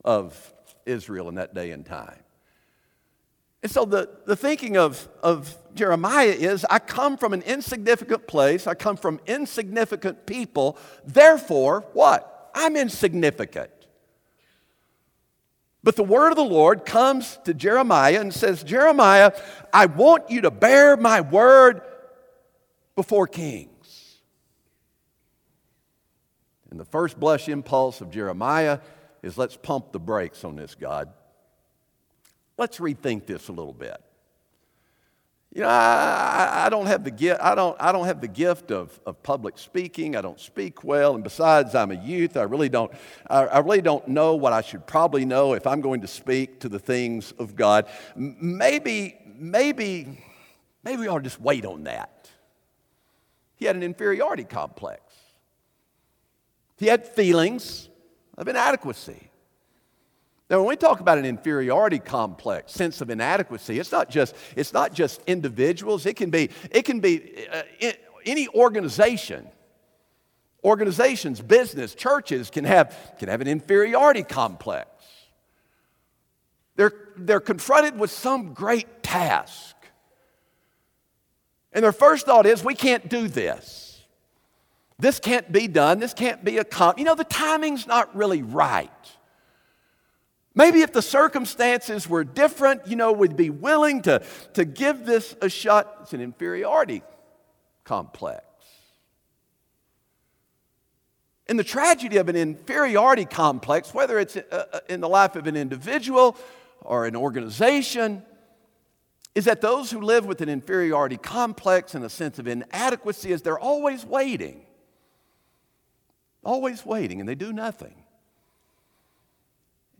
of 0.06 0.54
Israel 0.86 1.28
in 1.30 1.36
that 1.36 1.54
day 1.54 1.72
and 1.72 1.86
time. 1.86 2.20
And 3.64 3.72
so 3.72 3.86
the, 3.86 4.10
the 4.26 4.36
thinking 4.36 4.78
of, 4.78 5.10
of 5.22 5.58
Jeremiah 5.74 6.28
is 6.28 6.66
I 6.70 6.80
come 6.80 7.18
from 7.18 7.34
an 7.34 7.42
insignificant 7.42 8.28
place, 8.28 8.68
I 8.68 8.76
come 8.76 8.96
from 8.96 9.20
insignificant 9.26 10.26
people, 10.26 10.78
therefore, 11.06 11.86
what? 11.94 12.52
I'm 12.56 12.76
insignificant. 12.76 13.72
But 15.84 15.96
the 15.96 16.04
word 16.04 16.30
of 16.30 16.36
the 16.36 16.44
Lord 16.44 16.86
comes 16.86 17.40
to 17.46 17.54
Jeremiah 17.54 18.20
and 18.20 18.34
says, 18.34 18.64
Jeremiah, 18.64 19.32
I 19.72 19.86
want 19.86 20.30
you 20.30 20.42
to 20.42 20.52
bear 20.52 20.98
my 20.98 21.22
word 21.22 21.82
before 22.96 23.28
kings. 23.28 23.77
And 26.70 26.80
the 26.80 26.86
first 26.86 27.20
blush 27.20 27.50
impulse 27.50 28.02
of 28.02 28.12
Jeremiah 28.12 28.80
is 29.24 29.38
let's 29.38 29.56
pump 29.56 29.92
the 29.92 30.00
brakes 30.00 30.44
on 30.44 30.56
this, 30.56 30.76
God. 30.76 31.10
Let's 32.58 32.80
rethink 32.80 33.26
this 33.26 33.48
a 33.48 33.52
little 33.52 33.74
bit. 33.74 34.02
You 35.54 35.62
know, 35.62 35.70
I, 35.70 36.66
I, 36.66 36.70
don't 36.70 36.88
have 36.88 37.04
the 37.04 37.12
gift, 37.12 37.40
I 37.42 37.56
don't, 37.56 37.76
I 37.80 37.92
don't 37.92 38.06
have 38.06 38.20
the 38.20 38.28
gift 38.28 38.70
of, 38.70 39.00
of 39.06 39.24
public 39.24 39.58
speaking. 39.58 40.16
I 40.16 40.22
don't 40.22 40.40
speak 40.40 40.84
well. 40.84 41.16
And 41.16 41.24
besides, 41.24 41.74
I'm 41.74 41.90
a 41.92 41.96
youth. 41.96 42.36
I 42.36 42.44
really, 42.44 42.70
don't, 42.70 42.92
I, 43.28 43.46
I 43.46 43.60
really 43.60 43.82
don't 43.82 44.08
know 44.10 44.36
what 44.36 44.54
I 44.54 44.62
should 44.62 44.86
probably 44.86 45.26
know 45.26 45.54
if 45.54 45.66
I'm 45.66 45.82
going 45.82 46.02
to 46.02 46.08
speak 46.08 46.60
to 46.60 46.70
the 46.70 46.80
things 46.80 47.32
of 47.40 47.56
God. 47.56 47.88
Maybe, 48.16 49.16
maybe, 49.36 50.22
maybe 50.84 51.02
we 51.02 51.08
ought 51.08 51.20
to 51.20 51.24
just 51.24 51.42
wait 51.42 51.66
on 51.66 51.86
that. 51.86 52.30
He 53.56 53.66
had 53.66 53.76
an 53.76 53.84
inferiority 53.84 54.44
complex. 54.44 55.02
He 56.78 56.88
had 56.88 57.08
feelings 57.08 57.90
of 58.38 58.48
inadequacy. 58.48 59.30
Now, 60.50 60.60
when 60.60 60.70
we 60.70 60.76
talk 60.78 61.02
about 61.02 61.18
an 61.18 61.26
inferiority 61.26 62.00
complex, 62.00 62.72
sense 62.72 63.02
of 63.02 63.10
inadequacy, 63.10 63.80
it's 63.80 63.92
not 63.92 64.10
just, 64.10 64.36
it's 64.56 64.72
not 64.72 64.94
just 64.94 65.22
individuals, 65.28 66.06
it 66.06 66.16
can 66.16 66.30
be, 66.30 66.50
it 66.72 66.84
can 66.84 67.02
be 67.02 67.48
uh, 67.52 67.92
any 68.26 68.48
organization. 68.50 69.48
Organizations, 70.64 71.42
business, 71.42 71.96
churches 71.96 72.50
can 72.50 72.64
have, 72.64 72.96
can 73.20 73.30
have 73.30 73.42
an 73.42 73.48
inferiority 73.48 74.24
complex. 74.24 74.90
They're, 76.76 76.94
they're 77.18 77.40
confronted 77.40 78.00
with 78.00 78.12
some 78.12 78.54
great 78.54 79.04
task. 79.04 79.76
And 81.74 81.84
their 81.84 81.92
first 81.92 82.26
thought 82.26 82.46
is, 82.46 82.64
we 82.64 82.76
can't 82.76 83.10
do 83.10 83.28
this. 83.28 83.87
This 85.00 85.20
can't 85.20 85.52
be 85.52 85.68
done. 85.68 86.00
This 86.00 86.14
can't 86.14 86.44
be 86.44 86.58
accomplished. 86.58 87.00
You 87.00 87.06
know, 87.06 87.16
the 87.16 87.24
timing's 87.24 87.86
not 87.86 88.16
really 88.16 88.42
right. 88.42 88.90
Maybe 90.56 90.82
if 90.82 90.92
the 90.92 91.04
circumstances 91.04 92.10
were 92.10 92.24
different, 92.24 92.88
you 92.88 92.96
know, 92.96 93.12
we'd 93.12 93.38
be 93.38 93.52
willing 93.52 94.02
to, 94.04 94.24
to 94.54 94.66
give 94.66 95.06
this 95.06 95.36
a 95.40 95.50
shot. 95.50 95.98
It's 96.02 96.14
an 96.14 96.22
inferiority 96.22 97.04
complex. 97.84 98.44
And 101.48 101.60
the 101.60 101.64
tragedy 101.64 102.18
of 102.18 102.28
an 102.28 102.36
inferiority 102.36 103.26
complex, 103.26 103.94
whether 103.94 104.18
it's 104.18 104.36
uh, 104.36 104.66
uh, 104.74 104.80
in 104.90 105.00
the 105.00 105.08
life 105.08 105.36
of 105.36 105.46
an 105.46 105.56
individual 105.56 106.36
or 106.82 107.06
an 107.06 107.16
organization, 107.16 108.24
is 109.36 109.46
that 109.46 109.62
those 109.62 109.92
who 109.92 110.02
live 110.02 110.26
with 110.26 110.42
an 110.42 110.50
inferiority 110.50 111.18
complex 111.18 111.94
and 111.94 112.04
a 112.04 112.10
sense 112.10 112.40
of 112.40 112.48
inadequacy 112.48 113.32
is 113.32 113.44
they're 113.44 113.60
always 113.60 114.04
waiting 114.04 114.67
always 116.48 116.86
waiting, 116.86 117.20
and 117.20 117.28
they 117.28 117.36
do 117.36 117.52
nothing. 117.52 117.94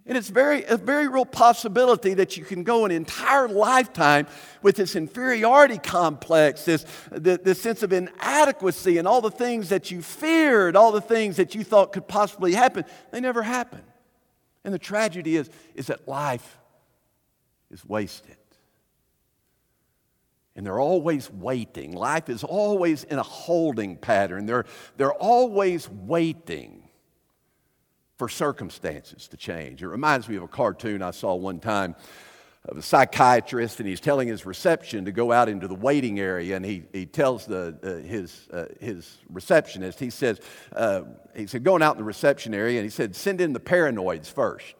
And 0.06 0.18
it's 0.18 0.30
very, 0.30 0.64
a 0.64 0.78
very 0.78 1.10
real 1.10 1.26
possibility 1.26 2.14
that 2.14 2.38
you 2.38 2.46
can 2.46 2.64
go 2.64 2.86
an 2.86 2.92
entire 2.92 3.50
lifetime 3.50 4.26
with 4.62 4.78
this 4.78 4.96
inferiority 4.96 5.78
complex, 5.78 6.64
this, 6.64 6.86
this 7.12 7.62
sense 7.62 7.84
of 7.84 7.92
inadequacy, 7.92 8.98
and 8.98 9.06
all 9.06 9.20
the 9.20 9.30
things 9.30 9.68
that 9.68 9.92
you 9.92 10.02
feared, 10.02 10.78
all 10.78 10.94
the 10.94 11.02
things 11.02 11.36
that 11.36 11.54
you 11.54 11.66
thought 11.66 11.92
could 11.92 12.08
possibly 12.08 12.54
happen. 12.54 12.86
They 13.12 13.20
never 13.20 13.44
happen. 13.44 13.82
And 14.64 14.74
the 14.74 14.80
tragedy 14.80 15.36
is, 15.36 15.50
is 15.76 15.88
that 15.88 16.08
life 16.08 16.58
is 17.70 17.86
wasted. 17.86 18.38
And 20.58 20.66
they're 20.66 20.80
always 20.80 21.32
waiting. 21.32 21.94
Life 21.94 22.30
is 22.30 22.44
always 22.44 23.04
in 23.06 23.20
a 23.20 23.24
holding 23.24 23.96
pattern. 23.96 24.48
They're, 24.48 24.66
they're 24.98 25.14
always 25.14 25.88
waiting 25.88 26.90
for 28.18 28.28
circumstances 28.28 29.28
to 29.28 29.38
change. 29.38 29.84
It 29.84 29.88
reminds 29.88 30.28
me 30.28 30.36
of 30.36 30.44
a 30.44 30.48
cartoon 30.48 31.04
I 31.04 31.12
saw 31.12 31.36
one 31.36 31.60
time 31.60 31.96
of 32.68 32.76
a 32.76 32.82
psychiatrist, 32.82 33.80
and 33.80 33.88
he's 33.88 34.00
telling 34.00 34.28
his 34.28 34.46
reception 34.46 35.06
to 35.06 35.12
go 35.12 35.32
out 35.32 35.48
into 35.48 35.68
the 35.68 35.76
waiting 35.76 36.20
area, 36.20 36.56
and 36.56 36.66
he, 36.66 36.84
he 36.92 37.06
tells 37.06 37.46
the, 37.46 37.78
uh, 37.84 38.06
his, 38.08 38.48
uh, 38.52 38.66
his 38.82 39.20
receptionist, 39.30 40.00
he 40.00 40.10
says, 40.10 40.42
uh, 40.76 41.04
he 41.36 41.48
said, 41.48 41.64
going 41.64 41.82
out 41.82 41.94
in 41.94 42.00
the 42.00 42.04
reception 42.04 42.54
area, 42.54 42.80
and 42.80 42.84
he 42.84 42.90
said, 42.90 43.16
send 43.16 43.40
in 43.40 43.54
the 43.54 43.60
paranoids 43.60 44.30
first. 44.30 44.76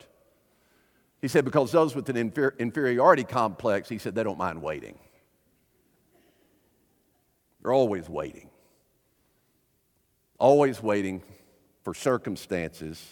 He 1.22 1.28
said, 1.28 1.46
because 1.46 1.72
those 1.72 1.96
with 1.96 2.10
an 2.10 2.18
infer- 2.18 2.56
inferiority 2.60 3.24
complex, 3.24 3.88
he 3.88 4.00
said, 4.00 4.16
they 4.16 4.24
don't 4.24 4.40
mind 4.40 4.62
waiting. 4.62 4.98
They're 7.68 7.74
always 7.74 8.08
waiting. 8.08 8.50
Always 10.40 10.82
waiting 10.82 11.22
for 11.84 11.94
circumstances 11.94 13.06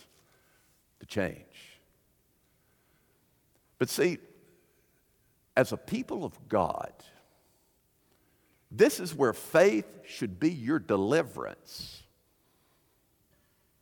to 1.01 1.05
change. 1.05 1.81
But 3.79 3.89
see, 3.89 4.17
as 5.57 5.73
a 5.73 5.77
people 5.77 6.23
of 6.23 6.39
God, 6.47 6.93
this 8.71 9.01
is 9.01 9.13
where 9.13 9.33
faith 9.33 9.91
should 10.05 10.39
be 10.39 10.51
your 10.51 10.79
deliverance. 10.79 12.03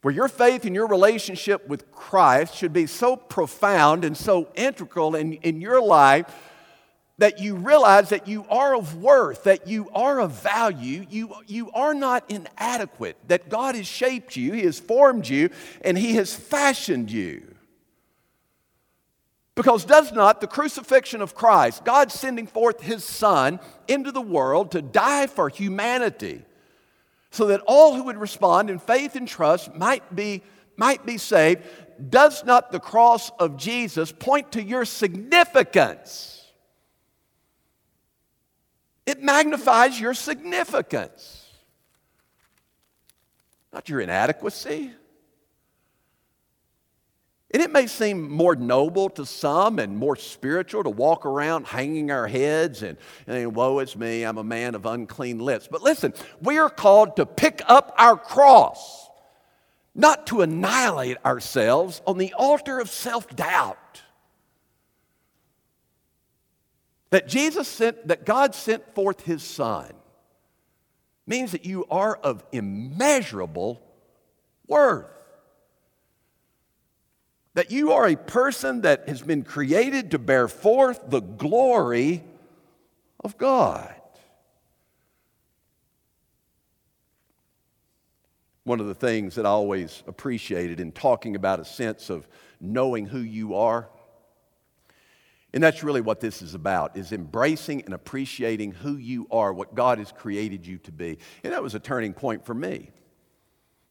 Where 0.01 0.12
your 0.12 0.27
faith 0.27 0.65
and 0.65 0.74
your 0.74 0.88
relationship 0.88 1.68
with 1.68 1.92
Christ 1.92 2.56
should 2.56 2.74
be 2.74 2.88
so 2.88 3.15
profound 3.15 4.03
and 4.03 4.18
so 4.18 4.50
integral 4.56 5.15
in, 5.15 5.34
in 5.34 5.62
your 5.62 5.80
life 5.80 6.25
that 7.20 7.39
you 7.39 7.55
realize 7.55 8.10
that 8.10 8.27
you 8.27 8.46
are 8.50 8.75
of 8.75 8.96
worth, 8.96 9.43
that 9.43 9.67
you 9.67 9.89
are 9.93 10.20
of 10.20 10.32
value, 10.32 11.05
you, 11.10 11.34
you 11.46 11.72
are 11.72 11.93
not 11.93 12.29
inadequate, 12.29 13.17
that 13.27 13.50
God 13.50 13.75
has 13.75 13.86
shaped 13.86 14.36
you, 14.36 14.53
He 14.53 14.63
has 14.63 14.79
formed 14.79 15.27
you, 15.27 15.50
and 15.82 15.98
He 15.98 16.15
has 16.15 16.34
fashioned 16.34 17.12
you. 17.12 17.43
Because 19.55 19.86
does 19.86 20.12
not 20.12 20.41
the 20.41 20.48
crucifixion 20.48 21.22
of 21.22 21.36
Christ, 21.36 21.86
God 21.86 22.12
sending 22.12 22.48
forth 22.48 22.82
His 22.82 23.03
Son 23.03 23.60
into 23.88 24.12
the 24.12 24.22
world 24.22 24.72
to 24.72 24.82
die 24.82 25.27
for 25.27 25.50
humanity, 25.50 26.41
so 27.29 27.48
that 27.48 27.62
all 27.67 27.96
who 27.96 28.05
would 28.05 28.17
respond 28.17 28.72
in 28.72 28.79
faith 28.79 29.15
and 29.15 29.27
trust 29.27 29.75
might 29.75 30.15
be, 30.15 30.41
might 30.77 31.05
be 31.05 31.20
saved, 31.20 31.62
does 32.10 32.43
not 32.43 32.72
the 32.72 32.79
cross 32.79 33.32
of 33.39 33.58
Jesus 33.58 34.12
point 34.12 34.53
to 34.53 34.63
your 34.63 34.86
significance? 34.86 36.43
It 39.05 39.22
magnifies 39.22 40.00
your 40.00 40.13
significance, 40.13 41.45
not 43.72 43.89
your 43.89 44.00
inadequacy. 44.00 44.91
And 47.53 47.62
it 47.62 47.72
may 47.72 47.86
seem 47.86 48.31
more 48.31 48.55
noble 48.55 49.10
to 49.12 49.27
some 49.27 49.77
and 49.77 49.95
more 49.95 50.15
spiritual 50.15 50.83
to 50.83 50.89
walk 50.89 51.24
around 51.24 51.67
hanging 51.67 52.10
our 52.10 52.27
heads 52.27 52.81
and, 52.81 52.98
and 53.27 53.53
woe 53.53 53.77
is 53.77 53.95
me, 53.95 54.24
I'm 54.24 54.39
a 54.39 54.43
man 54.43 54.74
of 54.74 54.88
unclean 54.88 55.38
lips. 55.38 55.67
But 55.69 55.83
listen, 55.83 56.15
we 56.41 56.57
are 56.57 56.69
called 56.69 57.17
to 57.17 57.27
pick 57.27 57.62
up 57.67 57.93
our 58.00 58.17
cross, 58.17 59.07
not 59.93 60.25
to 60.27 60.41
annihilate 60.41 61.17
ourselves 61.24 62.01
on 62.07 62.17
the 62.17 62.33
altar 62.33 62.79
of 62.79 62.89
self 62.89 63.27
doubt. 63.36 63.77
That 67.13 67.27
Jesus 67.27 67.67
sent, 67.67 68.08
that 68.08 68.25
God 68.25 68.55
sent 68.55 68.96
forth 68.96 69.22
his 69.22 69.43
son 69.43 69.93
means 71.27 71.51
that 71.51 71.63
you 71.63 71.86
are 71.91 72.15
of 72.15 72.43
immeasurable 72.51 73.79
worth. 74.65 75.05
That 77.53 77.70
you 77.70 77.91
are 77.91 78.08
a 78.08 78.15
person 78.15 78.82
that 78.82 79.08
has 79.08 79.22
been 79.22 79.43
created 79.43 80.10
to 80.10 80.17
bear 80.17 80.48
forth 80.48 81.01
the 81.08 81.20
glory 81.20 82.24
of 83.24 83.38
God. 83.38 83.93
One 88.63 88.79
of 88.79 88.88
the 88.88 88.96
things 88.96 89.36
that 89.36 89.46
I 89.46 89.50
always 89.50 90.01
appreciated 90.08 90.79
in 90.79 90.91
talking 90.91 91.36
about 91.36 91.60
a 91.60 91.65
sense 91.65 92.10
of 92.10 92.27
knowing 92.60 93.05
who 93.05 93.20
you 93.20 93.53
are 93.53 93.88
and 95.53 95.63
that's 95.63 95.83
really 95.83 96.01
what 96.01 96.19
this 96.19 96.41
is 96.41 96.55
about, 96.55 96.98
is 96.98 97.12
embracing 97.12 97.83
and 97.86 97.93
appreciating 97.93 98.72
who 98.72 98.98
you 98.98 99.27
are, 99.31 99.53
what 99.53 99.75
God 99.75 100.00
has 100.00 100.12
created 100.12 100.65
you 100.65 100.79
to 100.79 100.91
be. 100.91 101.19
And 101.43 101.53
that 101.53 101.62
was 101.62 101.75
a 101.75 101.79
turning 101.79 102.13
point 102.13 102.45
for 102.45 102.55
me. 102.55 102.89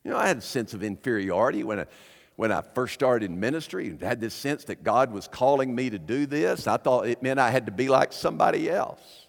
You 0.04 0.11
know, 0.11 0.16
I 0.16 0.26
had 0.26 0.38
a 0.38 0.42
sense 0.42 0.75
of 0.75 0.83
inferiority 0.83 1.62
when 1.62 1.81
I, 1.81 1.87
when 2.35 2.50
I 2.50 2.62
first 2.75 2.95
started 2.95 3.31
in 3.31 3.38
ministry. 3.38 3.96
I 4.03 4.05
had 4.05 4.20
this 4.20 4.35
sense 4.35 4.64
that 4.64 4.83
God 4.83 5.12
was 5.12 5.29
calling 5.29 5.72
me 5.72 5.90
to 5.90 5.98
do 6.01 6.27
this. 6.27 6.66
I 6.66 6.79
thought 6.79 7.07
it 7.07 7.22
meant 7.22 7.38
I 7.38 7.51
had 7.51 7.66
to 7.66 7.72
be 7.72 7.88
like 7.88 8.12
somebody 8.12 8.68
else. 8.68 9.29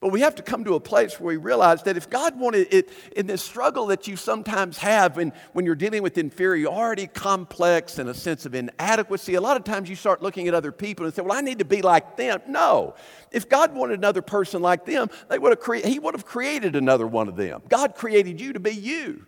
But 0.00 0.12
we 0.12 0.20
have 0.20 0.34
to 0.34 0.42
come 0.42 0.64
to 0.64 0.74
a 0.74 0.80
place 0.80 1.18
where 1.18 1.28
we 1.28 1.36
realize 1.38 1.82
that 1.84 1.96
if 1.96 2.10
God 2.10 2.38
wanted 2.38 2.68
it 2.70 2.90
in 3.16 3.26
this 3.26 3.42
struggle 3.42 3.86
that 3.86 4.06
you 4.06 4.14
sometimes 4.14 4.76
have 4.78 5.16
when, 5.16 5.32
when 5.54 5.64
you're 5.64 5.74
dealing 5.74 6.02
with 6.02 6.18
inferiority 6.18 7.06
complex 7.06 7.98
and 7.98 8.10
a 8.10 8.14
sense 8.14 8.44
of 8.44 8.54
inadequacy, 8.54 9.34
a 9.34 9.40
lot 9.40 9.56
of 9.56 9.64
times 9.64 9.88
you 9.88 9.96
start 9.96 10.22
looking 10.22 10.48
at 10.48 10.54
other 10.54 10.70
people 10.70 11.06
and 11.06 11.14
say, 11.14 11.22
Well, 11.22 11.36
I 11.36 11.40
need 11.40 11.60
to 11.60 11.64
be 11.64 11.80
like 11.80 12.18
them. 12.18 12.42
No. 12.46 12.94
If 13.32 13.48
God 13.48 13.74
wanted 13.74 13.98
another 13.98 14.20
person 14.20 14.60
like 14.60 14.84
them, 14.84 15.08
they 15.30 15.38
would 15.38 15.52
have 15.52 15.60
cre- 15.60 15.76
He 15.76 15.98
would 15.98 16.14
have 16.14 16.26
created 16.26 16.76
another 16.76 17.06
one 17.06 17.26
of 17.26 17.36
them. 17.36 17.62
God 17.66 17.94
created 17.94 18.38
you 18.38 18.52
to 18.52 18.60
be 18.60 18.72
you. 18.72 19.26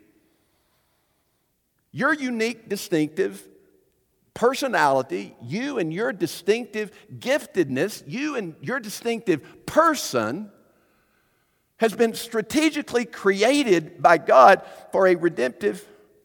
Your 1.92 2.12
unique, 2.12 2.68
distinctive 2.68 3.48
personality, 4.34 5.34
you 5.42 5.78
and 5.78 5.92
your 5.92 6.12
distinctive 6.12 6.92
giftedness, 7.18 8.04
you 8.06 8.36
and 8.36 8.54
your 8.60 8.78
distinctive 8.78 9.66
person 9.66 10.52
has 11.78 11.94
been 11.94 12.14
strategically 12.14 13.04
created 13.04 14.02
by 14.02 14.18
God 14.18 14.62
for 14.92 15.06
a 15.06 15.14
redemptive 15.14 15.84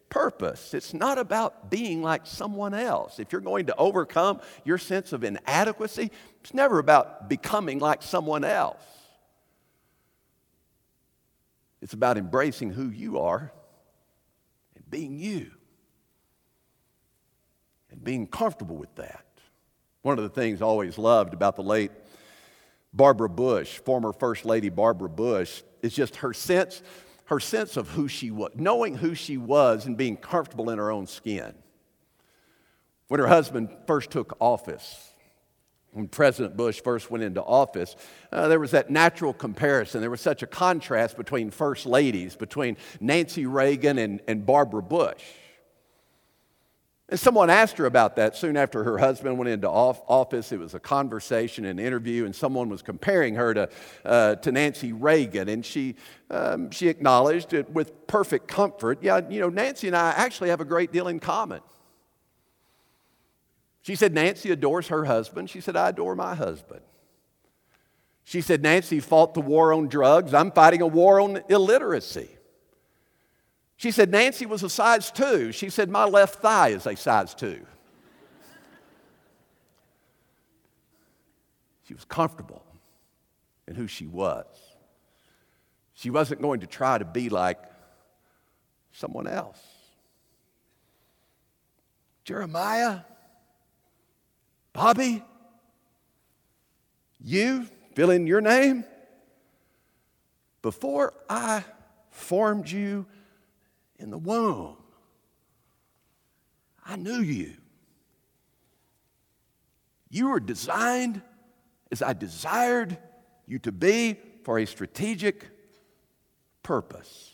purpose. 0.09 0.73
It's 0.73 0.93
not 0.93 1.17
about 1.17 1.71
being 1.71 2.03
like 2.03 2.27
someone 2.27 2.73
else. 2.73 3.19
If 3.19 3.31
you're 3.31 3.41
going 3.41 3.67
to 3.67 3.75
overcome 3.75 4.41
your 4.63 4.77
sense 4.77 5.13
of 5.13 5.23
inadequacy, 5.23 6.11
it's 6.41 6.53
never 6.53 6.79
about 6.79 7.29
becoming 7.29 7.79
like 7.79 8.03
someone 8.03 8.43
else. 8.43 8.83
It's 11.81 11.93
about 11.93 12.17
embracing 12.17 12.71
who 12.71 12.89
you 12.89 13.19
are 13.19 13.51
and 14.75 14.89
being 14.89 15.19
you 15.19 15.51
and 17.91 18.03
being 18.03 18.25
comfortable 18.25 18.77
with 18.77 18.93
that. 18.95 19.25
One 20.01 20.17
of 20.17 20.23
the 20.23 20.29
things 20.29 20.61
I 20.61 20.65
always 20.65 20.97
loved 20.97 21.33
about 21.33 21.55
the 21.55 21.63
late 21.63 21.91
Barbara 22.93 23.29
Bush, 23.29 23.79
former 23.79 24.13
First 24.13 24.45
Lady 24.45 24.69
Barbara 24.69 25.09
Bush, 25.09 25.63
is 25.81 25.93
just 25.93 26.17
her 26.17 26.33
sense, 26.33 26.83
her 27.25 27.39
sense 27.39 27.75
of 27.75 27.89
who 27.89 28.07
she 28.07 28.29
was, 28.29 28.51
knowing 28.55 28.95
who 28.95 29.15
she 29.15 29.37
was 29.37 29.85
and 29.85 29.97
being 29.97 30.15
comfortable 30.15 30.69
in 30.69 30.77
her 30.77 30.91
own 30.91 31.07
skin. 31.07 31.55
When 33.07 33.19
her 33.19 33.27
husband 33.27 33.69
first 33.87 34.11
took 34.11 34.37
office, 34.39 35.11
when 35.91 36.07
President 36.07 36.57
Bush 36.57 36.81
first 36.81 37.11
went 37.11 37.23
into 37.23 37.41
office, 37.43 37.95
uh, 38.31 38.47
there 38.47 38.59
was 38.59 38.71
that 38.71 38.89
natural 38.89 39.33
comparison. 39.33 40.01
There 40.01 40.09
was 40.09 40.21
such 40.21 40.41
a 40.41 40.47
contrast 40.47 41.17
between 41.17 41.51
first 41.51 41.85
ladies, 41.85 42.35
between 42.35 42.77
Nancy 42.99 43.45
Reagan 43.45 43.99
and, 43.99 44.21
and 44.27 44.45
Barbara 44.45 44.81
Bush. 44.81 45.23
And 47.13 47.19
someone 47.19 47.51
asked 47.51 47.77
her 47.77 47.85
about 47.85 48.15
that 48.15 48.35
soon 48.35 48.57
after 48.57 48.83
her 48.83 48.97
husband 48.97 49.37
went 49.37 49.47
into 49.47 49.69
office. 49.69 50.51
It 50.51 50.57
was 50.57 50.73
a 50.73 50.79
conversation, 50.79 51.63
an 51.63 51.77
interview, 51.77 52.25
and 52.25 52.35
someone 52.35 52.69
was 52.69 52.81
comparing 52.81 53.35
her 53.35 53.53
to, 53.53 53.69
uh, 54.03 54.35
to 54.37 54.51
Nancy 54.51 54.93
Reagan. 54.93 55.47
And 55.47 55.63
she, 55.63 55.93
um, 56.31 56.71
she 56.71 56.87
acknowledged 56.87 57.53
it 57.53 57.69
with 57.69 58.07
perfect 58.07 58.47
comfort. 58.47 58.97
Yeah, 59.03 59.21
you 59.29 59.39
know, 59.41 59.49
Nancy 59.49 59.85
and 59.85 59.95
I 59.95 60.09
actually 60.09 60.49
have 60.49 60.59
a 60.59 60.65
great 60.65 60.91
deal 60.91 61.07
in 61.07 61.19
common. 61.19 61.61
She 63.83 63.93
said, 63.93 64.15
Nancy 64.15 64.49
adores 64.49 64.87
her 64.87 65.05
husband. 65.05 65.51
She 65.51 65.61
said, 65.61 65.75
I 65.75 65.89
adore 65.89 66.15
my 66.15 66.33
husband. 66.33 66.81
She 68.23 68.41
said, 68.41 68.63
Nancy 68.63 68.99
fought 68.99 69.35
the 69.35 69.41
war 69.41 69.71
on 69.71 69.87
drugs. 69.87 70.33
I'm 70.33 70.51
fighting 70.51 70.81
a 70.81 70.87
war 70.87 71.19
on 71.19 71.43
illiteracy. 71.47 72.29
She 73.83 73.91
said, 73.91 74.11
Nancy 74.11 74.45
was 74.45 74.63
a 74.63 74.69
size 74.69 75.11
two. 75.11 75.51
She 75.51 75.69
said, 75.69 75.89
My 75.89 76.05
left 76.05 76.35
thigh 76.35 76.69
is 76.69 76.87
a 76.87 76.95
size 76.95 77.35
two. 77.35 77.65
She 81.85 81.93
was 81.93 82.05
comfortable 82.05 82.63
in 83.67 83.75
who 83.75 83.87
she 83.87 84.07
was. 84.07 84.45
She 85.95 86.09
wasn't 86.09 86.41
going 86.41 86.61
to 86.61 86.65
try 86.65 86.97
to 86.97 87.03
be 87.03 87.27
like 87.27 87.57
someone 88.93 89.27
else. 89.27 89.59
Jeremiah, 92.23 92.99
Bobby, 94.71 95.21
you, 97.19 97.67
fill 97.95 98.11
in 98.11 98.27
your 98.27 98.39
name. 98.39 98.85
Before 100.61 101.13
I 101.29 101.65
formed 102.11 102.71
you 102.71 103.07
in 104.03 104.11
the 104.11 104.17
womb. 104.17 104.75
I 106.85 106.97
knew 106.97 107.21
you. 107.21 107.53
You 110.09 110.29
were 110.29 110.41
designed 110.41 111.21
as 111.89 112.01
I 112.01 112.13
desired 112.13 112.97
you 113.47 113.59
to 113.59 113.71
be 113.71 114.17
for 114.43 114.59
a 114.59 114.65
strategic 114.65 115.47
purpose. 116.61 117.31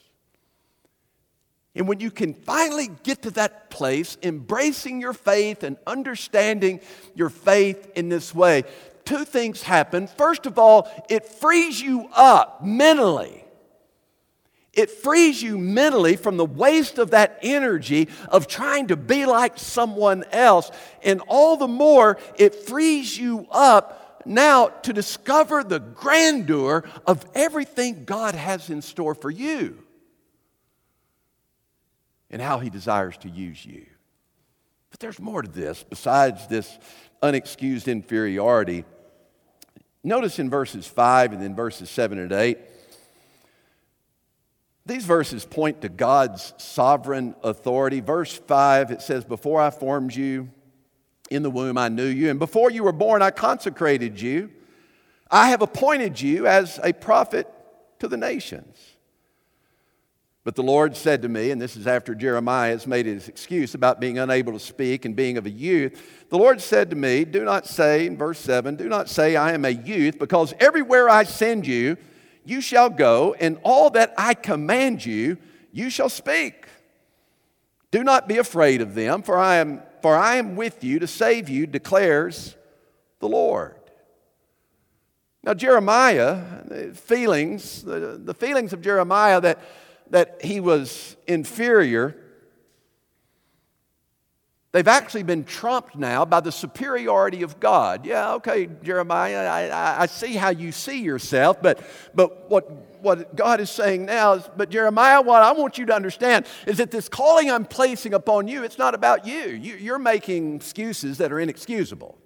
And 1.76 1.88
when 1.88 2.00
you 2.00 2.12
can 2.12 2.34
finally 2.34 2.90
get 3.04 3.24
to 3.24 3.32
that 3.32 3.70
place, 3.70 4.18
embracing 4.22 5.02
your 5.02 5.14
faith 5.14 5.64
and 5.64 5.78
understanding 5.88 6.82
your 7.16 7.30
faith 7.30 7.92
in 7.96 8.10
this 8.10 8.34
way, 8.34 8.64
two 9.06 9.26
things 9.26 9.64
happen. 9.64 10.08
First 10.08 10.46
of 10.46 10.60
all, 10.60 10.88
it 11.10 11.26
frees 11.26 11.82
you 11.82 12.10
up 12.14 12.64
mentally. 12.64 13.44
It 14.80 14.90
frees 14.90 15.44
you 15.44 15.58
mentally 15.58 16.16
from 16.16 16.38
the 16.38 16.46
waste 16.46 17.00
of 17.00 17.12
that 17.12 17.38
energy 17.42 18.08
of 18.30 18.48
trying 18.48 18.88
to 18.88 18.96
be 18.96 19.26
like 19.26 19.60
someone 19.60 20.24
else. 20.32 20.72
And 21.04 21.20
all 21.28 21.58
the 21.58 21.68
more, 21.68 22.18
it 22.38 22.56
frees 22.56 23.18
you 23.18 23.46
up 23.52 24.24
now 24.26 24.68
to 24.68 24.94
discover 24.94 25.66
the 25.66 25.80
grandeur 25.80 26.86
of 27.06 27.26
everything 27.36 28.06
God 28.06 28.36
has 28.36 28.70
in 28.70 28.82
store 28.82 29.16
for 29.16 29.30
you 29.30 29.84
and 32.32 32.42
how 32.42 32.60
He 32.60 32.70
desires 32.70 33.18
to 33.18 33.30
use 33.30 33.66
you. 33.66 33.86
But 34.92 35.02
there's 35.02 35.20
more 35.20 35.42
to 35.42 35.50
this 35.50 35.84
besides 35.84 36.48
this 36.48 36.80
unexcused 37.22 37.92
inferiority. 37.92 38.86
Notice 40.06 40.40
in 40.40 40.50
verses 40.50 40.88
5 40.88 41.34
and 41.34 41.42
then 41.42 41.54
verses 41.54 41.90
7 41.90 42.18
and 42.18 42.32
8, 42.32 42.58
these 44.90 45.06
verses 45.06 45.46
point 45.46 45.82
to 45.82 45.90
God's 45.90 46.54
sovereign 46.58 47.36
authority. 47.44 48.02
Verse 48.02 48.34
5, 48.34 48.92
it 48.92 49.02
says, 49.02 49.24
Before 49.24 49.62
I 49.62 49.70
formed 49.70 50.14
you 50.14 50.50
in 51.30 51.44
the 51.44 51.52
womb, 51.52 51.78
I 51.78 51.88
knew 51.88 52.06
you, 52.06 52.30
and 52.30 52.40
before 52.40 52.72
you 52.72 52.84
were 52.84 52.92
born, 52.92 53.22
I 53.22 53.32
consecrated 53.32 54.20
you. 54.20 54.52
I 55.32 55.50
have 55.50 55.62
appointed 55.62 56.20
you 56.20 56.48
as 56.48 56.80
a 56.84 56.92
prophet 56.92 57.48
to 58.00 58.08
the 58.08 58.18
nations. 58.18 58.78
But 60.44 60.56
the 60.56 60.64
Lord 60.64 60.96
said 60.98 61.22
to 61.22 61.30
me, 61.30 61.52
and 61.52 61.62
this 61.62 61.76
is 61.76 61.86
after 61.86 62.16
Jeremiah 62.16 62.72
has 62.72 62.88
made 62.88 63.06
his 63.06 63.28
excuse 63.28 63.76
about 63.76 64.00
being 64.00 64.18
unable 64.18 64.54
to 64.54 64.60
speak 64.60 65.06
and 65.06 65.16
being 65.16 65.38
of 65.38 65.46
a 65.46 65.52
youth. 65.52 66.28
The 66.30 66.38
Lord 66.38 66.62
said 66.62 66.90
to 66.90 66.96
me, 66.96 67.26
Do 67.26 67.44
not 67.44 67.68
say, 67.68 68.08
in 68.08 68.18
verse 68.18 68.40
7, 68.40 68.76
do 68.76 68.90
not 68.90 69.10
say, 69.10 69.36
I 69.36 69.54
am 69.54 69.66
a 69.66 69.70
youth, 69.70 70.18
because 70.18 70.54
everywhere 70.60 71.08
I 71.10 71.24
send 71.26 71.68
you, 71.68 71.98
you 72.50 72.62
shall 72.62 72.90
go, 72.90 73.36
and 73.40 73.60
all 73.64 73.90
that 73.92 74.14
I 74.18 74.34
command 74.34 75.06
you, 75.06 75.38
you 75.72 75.90
shall 75.90 76.10
speak. 76.10 76.66
Do 77.92 78.04
not 78.04 78.28
be 78.28 78.38
afraid 78.38 78.82
of 78.82 78.96
them, 78.96 79.22
for 79.22 79.38
I 79.38 79.58
am, 79.58 79.82
for 80.02 80.16
I 80.16 80.36
am 80.36 80.56
with 80.56 80.84
you 80.84 81.00
to 81.00 81.08
save 81.08 81.50
you, 81.50 81.68
declares 81.68 82.56
the 83.20 83.28
Lord. 83.28 83.76
Now, 85.44 85.54
Jeremiah, 85.54 86.64
the 86.66 86.94
feelings, 86.94 87.84
the, 87.84 88.20
the 88.22 88.34
feelings 88.34 88.74
of 88.74 88.82
Jeremiah 88.82 89.40
that 89.42 89.60
that 90.10 90.44
he 90.44 90.60
was 90.60 91.16
inferior, 91.28 92.16
they've 94.72 94.88
actually 94.88 95.24
been 95.24 95.44
trumped 95.44 95.96
now 95.96 96.26
by 96.26 96.40
the 96.40 96.52
superiority 96.52 97.42
of 97.44 97.60
God. 97.60 98.06
Yeah, 98.06 98.34
okay, 98.36 98.70
Jeremiah, 98.84 99.48
I, 99.48 100.04
I, 100.04 100.06
see 100.06 100.34
how 100.34 100.50
you 100.50 100.72
see 100.72 101.02
yourself, 101.02 101.62
but, 101.62 101.82
but 102.14 102.50
what, 102.50 102.72
what 103.02 103.36
God 103.36 103.60
is 103.60 103.70
saying 103.70 104.06
now 104.06 104.34
is, 104.34 104.50
but 104.56 104.70
Jeremiah, 104.70 105.22
what 105.22 105.42
I 105.42 105.52
want 105.52 105.78
you 105.78 105.86
to 105.88 105.94
understand 105.94 106.46
is 106.68 106.78
that 106.78 106.92
this 106.92 107.10
calling 107.10 107.50
I'm 107.50 107.66
placing 107.66 108.14
upon 108.14 108.48
you, 108.48 108.64
it's 108.64 108.78
not 108.78 108.96
about 108.96 109.26
you. 109.26 109.48
you 109.48 109.76
you're 109.76 110.00
making 110.00 110.56
excuses 110.56 111.18
that 111.18 111.32
are 111.32 111.40
inexcusable. 111.40 112.18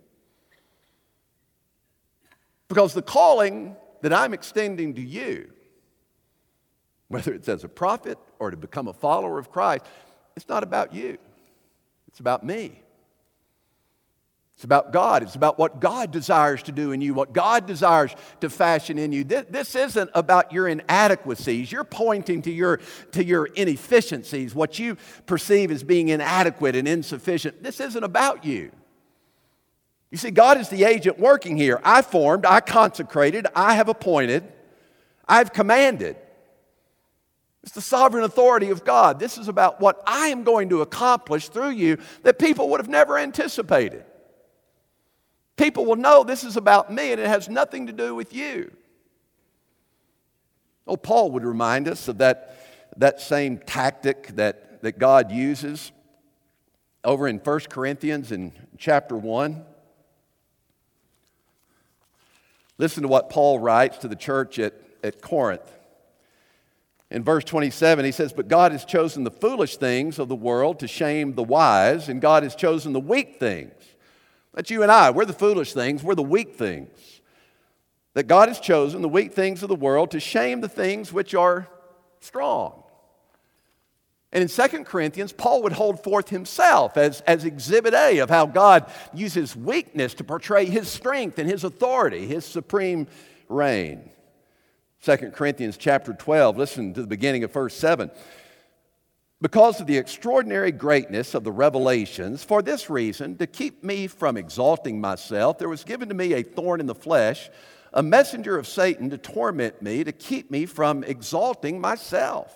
Because 2.67 2.93
the 2.93 3.01
calling 3.01 3.75
that 4.01 4.13
I'm 4.13 4.33
extending 4.33 4.95
to 4.95 5.01
you 5.01 5.53
whether 7.13 7.31
it's 7.31 7.47
as 7.47 7.63
a 7.63 7.69
prophet 7.69 8.17
or 8.39 8.49
to 8.49 8.57
become 8.57 8.87
a 8.87 8.93
follower 8.93 9.37
of 9.37 9.51
Christ, 9.51 9.85
it's 10.35 10.49
not 10.49 10.63
about 10.63 10.95
you. 10.95 11.19
It's 12.13 12.19
about 12.19 12.45
me. 12.45 12.79
It's 14.53 14.63
about 14.63 14.93
God. 14.93 15.23
It's 15.23 15.33
about 15.33 15.57
what 15.57 15.79
God 15.79 16.11
desires 16.11 16.61
to 16.63 16.71
do 16.71 16.91
in 16.91 17.01
you, 17.01 17.15
what 17.15 17.33
God 17.33 17.65
desires 17.65 18.15
to 18.41 18.51
fashion 18.51 18.99
in 18.99 19.11
you. 19.11 19.23
This, 19.23 19.45
this, 19.49 19.75
isn't 19.75 20.11
about 20.13 20.53
your 20.53 20.67
inadequacies. 20.67 21.71
You're 21.71 21.83
pointing 21.83 22.43
to 22.43 22.51
your, 22.51 22.79
to 23.13 23.23
your 23.25 23.47
inefficiencies, 23.47 24.53
what 24.53 24.77
you 24.77 24.95
perceive 25.25 25.71
as 25.71 25.83
being 25.83 26.09
inadequate 26.09 26.75
and 26.75 26.87
insufficient. 26.87 27.63
This 27.63 27.79
isn't 27.79 28.03
about 28.03 28.45
you. 28.45 28.71
You 30.11 30.19
see, 30.19 30.29
God 30.29 30.59
is 30.59 30.69
the 30.69 30.83
agent 30.83 31.17
working 31.17 31.57
here. 31.57 31.81
I 31.83 32.03
formed, 32.03 32.45
I 32.45 32.59
consecrated, 32.59 33.47
I 33.55 33.73
have 33.73 33.89
appointed, 33.89 34.43
I've 35.27 35.51
commanded. 35.51 36.15
It's 37.63 37.71
the 37.71 37.81
sovereign 37.81 38.25
authority 38.25 38.69
of 38.69 38.83
God. 38.83 39.19
This 39.19 39.37
is 39.37 39.47
about 39.47 39.79
what 39.79 40.03
I 40.05 40.27
am 40.27 40.43
going 40.43 40.69
to 40.69 40.81
accomplish 40.81 41.47
through 41.47 41.71
you 41.71 41.97
that 42.23 42.37
people 42.37 42.69
would 42.69 42.81
have 42.81 42.89
never 42.89 43.17
anticipated. 43.17 44.03
People 45.55 45.85
will 45.85 45.95
know 45.95 46.23
this 46.23 46.43
is 46.43 46.57
about 46.57 46.91
me 46.91 47.13
and 47.13 47.21
it 47.21 47.27
has 47.27 47.47
nothing 47.47 47.87
to 47.87 47.93
do 47.93 48.13
with 48.13 48.33
you. 48.33 48.71
Oh, 50.85 50.97
Paul 50.97 51.31
would 51.31 51.45
remind 51.45 51.87
us 51.87 52.09
of 52.09 52.17
that, 52.17 52.57
that 52.97 53.21
same 53.21 53.57
tactic 53.59 54.35
that, 54.35 54.81
that 54.81 54.99
God 54.99 55.31
uses 55.31 55.93
over 57.05 57.29
in 57.29 57.37
1 57.37 57.59
Corinthians 57.69 58.33
in 58.33 58.51
chapter 58.77 59.15
1. 59.15 59.63
Listen 62.77 63.03
to 63.03 63.07
what 63.07 63.29
Paul 63.29 63.59
writes 63.59 63.99
to 63.99 64.09
the 64.09 64.15
church 64.17 64.59
at, 64.59 64.73
at 65.01 65.21
Corinth. 65.21 65.71
In 67.13 67.23
verse 67.23 67.43
27, 67.43 68.05
he 68.05 68.11
says, 68.11 68.33
But 68.33 68.47
God 68.47 68.71
has 68.71 68.85
chosen 68.85 69.23
the 69.23 69.29
foolish 69.29 69.77
things 69.77 70.17
of 70.17 70.29
the 70.29 70.35
world 70.35 70.79
to 70.79 70.87
shame 70.87 71.35
the 71.35 71.43
wise, 71.43 72.09
and 72.09 72.19
God 72.19 72.41
has 72.41 72.55
chosen 72.55 72.91
the 72.91 72.99
weak 72.99 73.39
things. 73.39 73.71
That's 74.55 74.71
you 74.71 74.81
and 74.81 74.91
I. 74.91 75.11
We're 75.11 75.25
the 75.25 75.31
foolish 75.31 75.73
things, 75.73 76.03
we're 76.03 76.15
the 76.15 76.23
weak 76.23 76.55
things. 76.55 77.21
That 78.15 78.27
God 78.27 78.49
has 78.49 78.59
chosen 78.59 79.03
the 79.03 79.09
weak 79.09 79.31
things 79.31 79.61
of 79.61 79.69
the 79.69 79.75
world 79.75 80.09
to 80.11 80.19
shame 80.19 80.61
the 80.61 80.67
things 80.67 81.13
which 81.13 81.35
are 81.35 81.67
strong. 82.19 82.81
And 84.31 84.41
in 84.41 84.47
2 84.47 84.83
Corinthians, 84.83 85.33
Paul 85.33 85.61
would 85.61 85.73
hold 85.73 86.03
forth 86.03 86.29
himself 86.29 86.97
as, 86.97 87.21
as 87.21 87.45
exhibit 87.45 87.93
A 87.93 88.19
of 88.19 88.31
how 88.31 88.47
God 88.47 88.91
uses 89.13 89.55
weakness 89.55 90.15
to 90.15 90.23
portray 90.23 90.65
his 90.65 90.87
strength 90.87 91.37
and 91.37 91.47
his 91.47 91.63
authority, 91.63 92.25
his 92.25 92.43
supreme 92.43 93.05
reign. 93.49 94.09
2 95.03 95.17
Corinthians 95.31 95.75
chapter 95.75 96.13
12, 96.13 96.55
listen 96.57 96.93
to 96.93 97.01
the 97.01 97.07
beginning 97.07 97.43
of 97.43 97.51
verse 97.51 97.75
7. 97.75 98.09
Because 99.41 99.81
of 99.81 99.87
the 99.87 99.97
extraordinary 99.97 100.71
greatness 100.71 101.33
of 101.33 101.43
the 101.43 101.51
revelations, 101.51 102.41
for 102.41 102.61
this 102.61 102.89
reason, 102.89 103.35
to 103.35 103.45
keep 103.45 103.83
me 103.83 104.07
from 104.07 104.37
exalting 104.37 105.01
myself, 105.01 105.57
there 105.57 105.67
was 105.67 105.83
given 105.83 106.07
to 106.07 106.15
me 106.15 106.31
a 106.31 106.41
thorn 106.41 106.79
in 106.79 106.85
the 106.85 106.95
flesh, 106.95 107.49
a 107.91 108.01
messenger 108.01 108.57
of 108.57 108.65
Satan 108.65 109.09
to 109.09 109.17
torment 109.17 109.81
me, 109.81 110.05
to 110.05 110.13
keep 110.13 110.49
me 110.49 110.65
from 110.65 111.03
exalting 111.03 111.81
myself. 111.81 112.55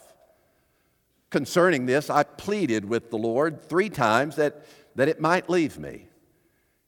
Concerning 1.29 1.85
this, 1.85 2.09
I 2.09 2.23
pleaded 2.23 2.85
with 2.85 3.09
the 3.09 3.17
Lord 3.17 3.61
three 3.61 3.89
times 3.89 4.37
that, 4.37 4.63
that 4.95 5.09
it 5.09 5.19
might 5.19 5.49
leave 5.49 5.77
me. 5.77 6.07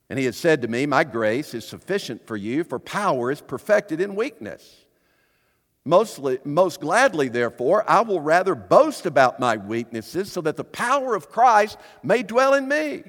And 0.10 0.17
he 0.17 0.24
had 0.24 0.36
said 0.36 0.62
to 0.62 0.69
me, 0.69 0.86
My 0.86 1.04
grace 1.04 1.54
is 1.54 1.67
sufficient 1.67 2.26
for 2.26 2.38
you, 2.38 2.63
for 2.63 2.80
power 2.80 3.30
is 3.30 3.41
perfected 3.41 4.00
in 4.00 4.15
weakness. 4.15 4.79
Mostly, 5.86 6.39
most 6.44 6.82
gladly, 6.82 7.30
therefore, 7.30 7.89
I 7.89 8.02
will 8.02 8.20
rather 8.20 8.54
boast 8.54 9.06
about 9.06 9.39
my 9.39 9.58
weaknesses 9.58 10.32
so 10.32 10.42
that 10.42 10.58
the 10.58 10.63
power 10.63 11.15
of 11.15 11.30
Christ 11.30 11.78
may 12.04 12.22
dwell 12.22 12.54
in 12.54 12.68
me. 12.68 13.04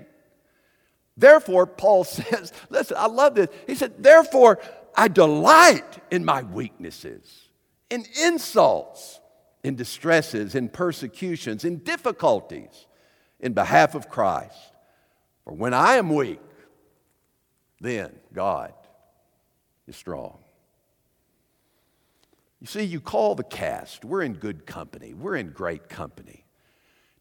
Therefore, 1.16 1.66
Paul 1.66 2.04
says, 2.04 2.52
listen, 2.68 2.96
I 2.98 3.06
love 3.06 3.35
this. 3.35 3.48
He 3.66 3.74
said, 3.74 4.02
Therefore, 4.02 4.59
I 4.94 5.09
delight 5.09 5.98
in 6.11 6.24
my 6.24 6.42
weaknesses, 6.42 7.48
in 7.90 8.04
insults, 8.22 9.20
in 9.62 9.76
distresses, 9.76 10.54
in 10.54 10.68
persecutions, 10.68 11.64
in 11.64 11.78
difficulties, 11.78 12.87
in 13.38 13.52
behalf 13.52 13.94
of 13.94 14.09
Christ. 14.09 14.56
For 15.44 15.52
when 15.52 15.74
I 15.74 15.94
am 15.94 16.14
weak, 16.14 16.40
then 17.80 18.12
God 18.33 18.72
is 19.87 19.96
strong. 19.96 20.39
You 22.61 22.66
see, 22.66 22.83
you 22.83 23.01
call 23.01 23.35
the 23.35 23.44
cast. 23.44 24.05
We're 24.05 24.23
in 24.23 24.35
good 24.35 24.66
company. 24.66 25.14
We're 25.14 25.37
in 25.37 25.51
great 25.51 25.88
company. 25.88 26.44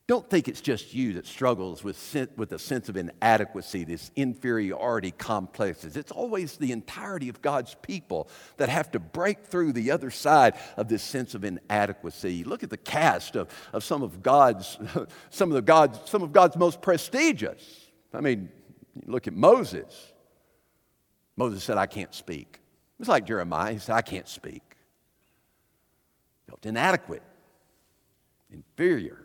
Don't 0.10 0.28
think 0.28 0.48
it's 0.48 0.62
just 0.62 0.96
you 0.96 1.14
that 1.14 1.28
struggles 1.28 1.84
with, 1.84 2.18
with 2.36 2.52
a 2.52 2.58
sense 2.58 2.90
of 2.90 2.98
inadequacy, 2.98 3.84
this 3.84 4.10
inferiority 4.16 5.12
complexes. 5.12 5.96
It's 5.96 6.12
always 6.12 6.58
the 6.58 6.72
entirety 6.72 7.30
of 7.30 7.44
God's 7.44 7.76
people 7.84 8.28
that 8.58 8.70
have 8.70 8.90
to 8.94 9.00
break 9.00 9.46
through 9.46 9.74
the 9.74 9.92
other 9.92 10.10
side 10.10 10.56
of 10.78 10.88
this 10.88 11.04
sense 11.04 11.36
of 11.36 11.44
inadequacy. 11.44 12.44
Look 12.44 12.64
at 12.64 12.72
the 12.72 12.78
cast 12.78 13.36
of, 13.36 13.50
of 13.72 13.84
some 13.84 14.02
of 14.02 14.24
God's 14.24 14.80
some 15.30 15.50
of 15.52 15.56
the 15.56 15.62
God's 15.62 16.00
some 16.10 16.24
of 16.24 16.34
God's 16.34 16.58
most 16.58 16.82
prestigious. 16.82 17.62
I 18.12 18.22
mean, 18.22 18.50
look 19.06 19.28
at 19.28 19.34
Moses. 19.36 20.12
Moses 21.38 21.64
said, 21.64 21.78
I 21.78 21.86
can't 21.86 22.16
speak. 22.16 22.60
It's 23.00 23.08
like 23.08 23.28
Jeremiah. 23.28 23.74
He 23.74 23.80
said, 23.80 23.96
I 23.96 24.02
can't 24.02 24.28
speak. 24.28 24.69
Felt 26.50 26.66
inadequate, 26.66 27.22
inferior. 28.52 29.24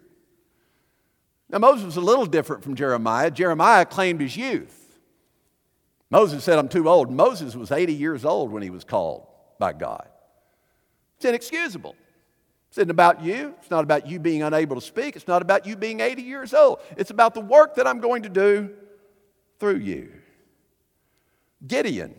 Now, 1.49 1.59
Moses 1.59 1.87
was 1.87 1.97
a 1.97 2.03
little 2.03 2.27
different 2.27 2.63
from 2.63 2.75
Jeremiah. 2.75 3.31
Jeremiah 3.31 3.87
claimed 3.87 4.21
his 4.21 4.37
youth. 4.37 4.99
Moses 6.11 6.45
said, 6.45 6.59
I'm 6.59 6.69
too 6.69 6.87
old. 6.87 7.11
Moses 7.11 7.57
was 7.57 7.73
80 7.73 7.95
years 7.95 8.27
old 8.27 8.53
when 8.53 8.63
he 8.63 8.69
was 8.69 8.85
called 8.85 9.27
by 9.59 9.73
God. 9.73 10.07
It's 11.17 11.25
inexcusable. 11.25 11.97
It's 12.69 12.77
not 12.77 12.91
about 12.91 13.23
you. 13.23 13.55
It's 13.59 13.71
not 13.71 13.85
about 13.85 14.07
you 14.07 14.19
being 14.19 14.43
unable 14.43 14.77
to 14.77 14.83
speak. 14.83 15.17
It's 15.17 15.27
not 15.27 15.41
about 15.41 15.65
you 15.65 15.77
being 15.77 16.01
80 16.01 16.21
years 16.21 16.53
old. 16.53 16.81
It's 16.99 17.11
about 17.11 17.33
the 17.33 17.41
work 17.41 17.77
that 17.77 17.87
I'm 17.87 18.01
going 18.01 18.25
to 18.25 18.29
do 18.29 18.71
through 19.59 19.79
you. 19.79 20.13
Gideon. 21.67 22.15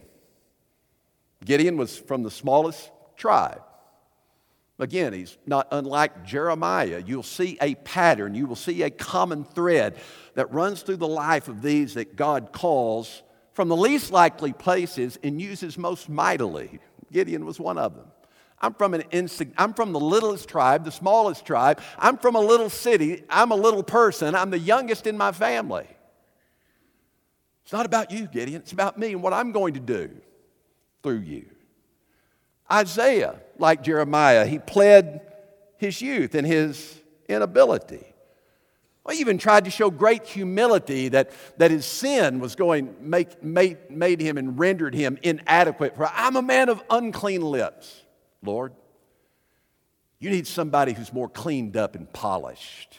Gideon 1.44 1.78
was 1.78 1.96
from 1.96 2.24
the 2.24 2.32
smallest 2.32 2.90
tribe. 3.16 3.62
Again, 4.78 5.14
he's 5.14 5.38
not 5.46 5.68
unlike 5.72 6.26
Jeremiah. 6.26 7.02
You'll 7.06 7.24
see 7.24 7.58
a 7.62 7.76
pattern, 7.76 8.36
you 8.36 8.46
will 8.46 8.58
see 8.58 8.84
a 8.84 8.90
common 8.90 9.46
thread 9.46 9.96
that 10.34 10.52
runs 10.52 10.82
through 10.82 10.98
the 10.98 11.08
life 11.08 11.48
of 11.48 11.62
these 11.62 11.94
that 11.94 12.16
God 12.16 12.52
calls 12.52 13.24
from 13.54 13.70
the 13.70 13.76
least 13.76 14.12
likely 14.12 14.52
places 14.52 15.18
and 15.24 15.42
uses 15.42 15.78
most 15.78 16.10
mightily. 16.10 16.80
Gideon 17.12 17.46
was 17.46 17.58
one 17.58 17.78
of 17.78 17.96
them. 17.96 18.08
I'm 18.60 18.74
from 18.74 18.94
an 18.94 19.04
insig- 19.12 19.54
I'm 19.58 19.74
from 19.74 19.94
the 19.94 20.00
littlest 20.00 20.50
tribe, 20.50 20.84
the 20.84 20.92
smallest 20.92 21.46
tribe. 21.46 21.80
I'm 21.98 22.18
from 22.18 22.36
a 22.36 22.42
little 22.42 22.70
city. 22.70 23.24
I'm 23.30 23.52
a 23.52 23.56
little 23.56 23.84
person. 23.84 24.36
I'm 24.36 24.50
the 24.50 24.60
youngest 24.60 25.08
in 25.08 25.18
my 25.18 25.32
family. 25.32 25.88
It's 27.64 27.74
not 27.74 27.86
about 27.86 28.12
you, 28.12 28.28
Gideon. 28.28 28.62
It's 28.62 28.72
about 28.72 28.98
me 28.98 29.14
and 29.14 29.24
what 29.24 29.34
I'm 29.34 29.52
going 29.52 29.74
to 29.76 29.80
do 29.80 30.10
through 31.02 31.20
you. 31.20 31.46
Isaiah, 32.72 33.40
like 33.58 33.84
Jeremiah, 33.84 34.46
he 34.46 34.60
pled 34.60 35.22
his 35.78 36.02
youth 36.02 36.36
and 36.36 36.46
his 36.46 37.02
inability. 37.28 38.06
He 39.12 39.20
even 39.20 39.38
tried 39.38 39.66
to 39.66 39.72
show 39.72 39.92
great 39.92 40.26
humility 40.26 41.10
that, 41.10 41.32
that 41.58 41.70
his 41.70 41.86
sin 41.86 42.40
was 42.40 42.56
going, 42.56 42.96
make, 43.02 43.44
made, 43.44 43.78
made 43.92 44.20
him 44.20 44.38
and 44.38 44.58
rendered 44.58 44.96
him 44.96 45.20
inadequate. 45.22 45.96
For 45.96 46.10
I'm 46.12 46.36
a 46.36 46.42
man 46.42 46.70
of 46.70 46.84
unclean 46.90 47.42
lips, 47.42 48.02
Lord. 48.42 48.74
You 50.20 50.32
need 50.32 50.48
somebody 50.48 50.94
who's 50.94 51.14
more 51.14 51.30
cleaned 51.30 51.78
up 51.78 51.96
and 51.96 52.12
polished 52.12 52.98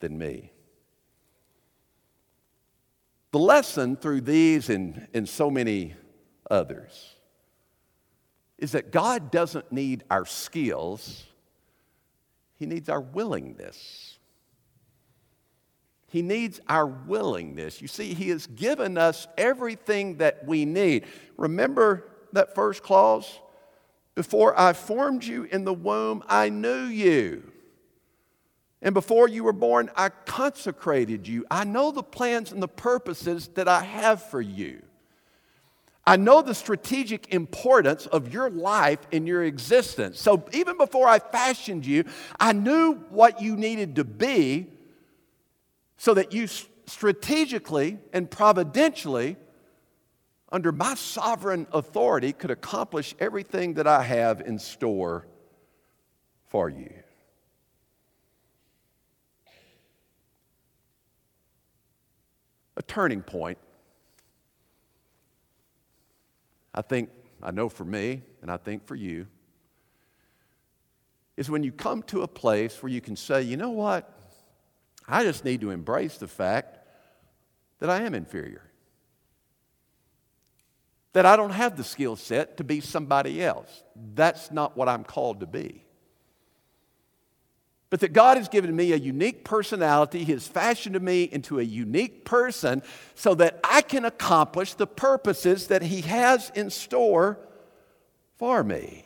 than 0.00 0.16
me. 0.16 0.50
The 3.32 3.38
lesson 3.38 3.96
through 3.96 4.22
these 4.22 4.70
and, 4.70 5.08
and 5.12 5.28
so 5.28 5.50
many 5.50 5.94
others 6.50 7.15
is 8.58 8.72
that 8.72 8.90
God 8.90 9.30
doesn't 9.30 9.70
need 9.70 10.04
our 10.10 10.24
skills, 10.24 11.24
He 12.58 12.66
needs 12.66 12.88
our 12.88 13.00
willingness. 13.00 14.12
He 16.08 16.22
needs 16.22 16.60
our 16.68 16.86
willingness. 16.86 17.82
You 17.82 17.88
see, 17.88 18.14
He 18.14 18.30
has 18.30 18.46
given 18.46 18.96
us 18.96 19.26
everything 19.36 20.18
that 20.18 20.46
we 20.46 20.64
need. 20.64 21.04
Remember 21.36 22.08
that 22.32 22.54
first 22.54 22.82
clause? 22.82 23.40
Before 24.14 24.58
I 24.58 24.72
formed 24.72 25.24
you 25.24 25.44
in 25.44 25.64
the 25.64 25.74
womb, 25.74 26.22
I 26.26 26.48
knew 26.48 26.84
you. 26.84 27.52
And 28.80 28.94
before 28.94 29.28
you 29.28 29.44
were 29.44 29.52
born, 29.52 29.90
I 29.96 30.08
consecrated 30.08 31.26
you. 31.26 31.44
I 31.50 31.64
know 31.64 31.90
the 31.90 32.02
plans 32.02 32.52
and 32.52 32.62
the 32.62 32.68
purposes 32.68 33.48
that 33.54 33.68
I 33.68 33.82
have 33.82 34.22
for 34.22 34.40
you. 34.40 34.82
I 36.06 36.16
know 36.16 36.40
the 36.40 36.54
strategic 36.54 37.34
importance 37.34 38.06
of 38.06 38.32
your 38.32 38.48
life 38.48 39.00
and 39.10 39.26
your 39.26 39.42
existence. 39.42 40.20
So 40.20 40.44
even 40.52 40.78
before 40.78 41.08
I 41.08 41.18
fashioned 41.18 41.84
you, 41.84 42.04
I 42.38 42.52
knew 42.52 42.94
what 43.10 43.42
you 43.42 43.56
needed 43.56 43.96
to 43.96 44.04
be 44.04 44.68
so 45.96 46.14
that 46.14 46.32
you 46.32 46.46
strategically 46.86 47.98
and 48.12 48.30
providentially, 48.30 49.36
under 50.52 50.70
my 50.70 50.94
sovereign 50.94 51.66
authority, 51.72 52.32
could 52.32 52.52
accomplish 52.52 53.16
everything 53.18 53.74
that 53.74 53.88
I 53.88 54.02
have 54.02 54.40
in 54.40 54.60
store 54.60 55.26
for 56.46 56.68
you. 56.68 56.92
A 62.76 62.82
turning 62.82 63.22
point 63.22 63.58
I 66.76 66.82
think, 66.82 67.10
I 67.42 67.50
know 67.50 67.68
for 67.68 67.84
me, 67.84 68.22
and 68.42 68.50
I 68.50 68.58
think 68.58 68.86
for 68.86 68.94
you, 68.94 69.26
is 71.36 71.50
when 71.50 71.62
you 71.62 71.72
come 71.72 72.02
to 72.04 72.22
a 72.22 72.28
place 72.28 72.82
where 72.82 72.90
you 72.90 73.00
can 73.00 73.16
say, 73.16 73.42
you 73.42 73.56
know 73.56 73.70
what? 73.70 74.12
I 75.08 75.22
just 75.22 75.44
need 75.44 75.60
to 75.62 75.70
embrace 75.70 76.18
the 76.18 76.28
fact 76.28 76.78
that 77.78 77.88
I 77.88 78.02
am 78.02 78.14
inferior. 78.14 78.62
That 81.12 81.24
I 81.24 81.36
don't 81.36 81.50
have 81.50 81.76
the 81.76 81.84
skill 81.84 82.16
set 82.16 82.58
to 82.58 82.64
be 82.64 82.80
somebody 82.80 83.42
else. 83.42 83.84
That's 84.14 84.50
not 84.50 84.76
what 84.76 84.88
I'm 84.88 85.04
called 85.04 85.40
to 85.40 85.46
be 85.46 85.85
but 87.88 88.00
that 88.00 88.12
God 88.12 88.36
has 88.36 88.48
given 88.48 88.74
me 88.74 88.92
a 88.92 88.96
unique 88.96 89.44
personality. 89.44 90.24
He 90.24 90.32
has 90.32 90.46
fashioned 90.46 91.00
me 91.00 91.24
into 91.24 91.60
a 91.60 91.62
unique 91.62 92.24
person 92.24 92.82
so 93.14 93.34
that 93.36 93.60
I 93.62 93.82
can 93.82 94.04
accomplish 94.04 94.74
the 94.74 94.86
purposes 94.86 95.68
that 95.68 95.82
He 95.82 96.00
has 96.02 96.50
in 96.54 96.70
store 96.70 97.38
for 98.38 98.64
me. 98.64 99.04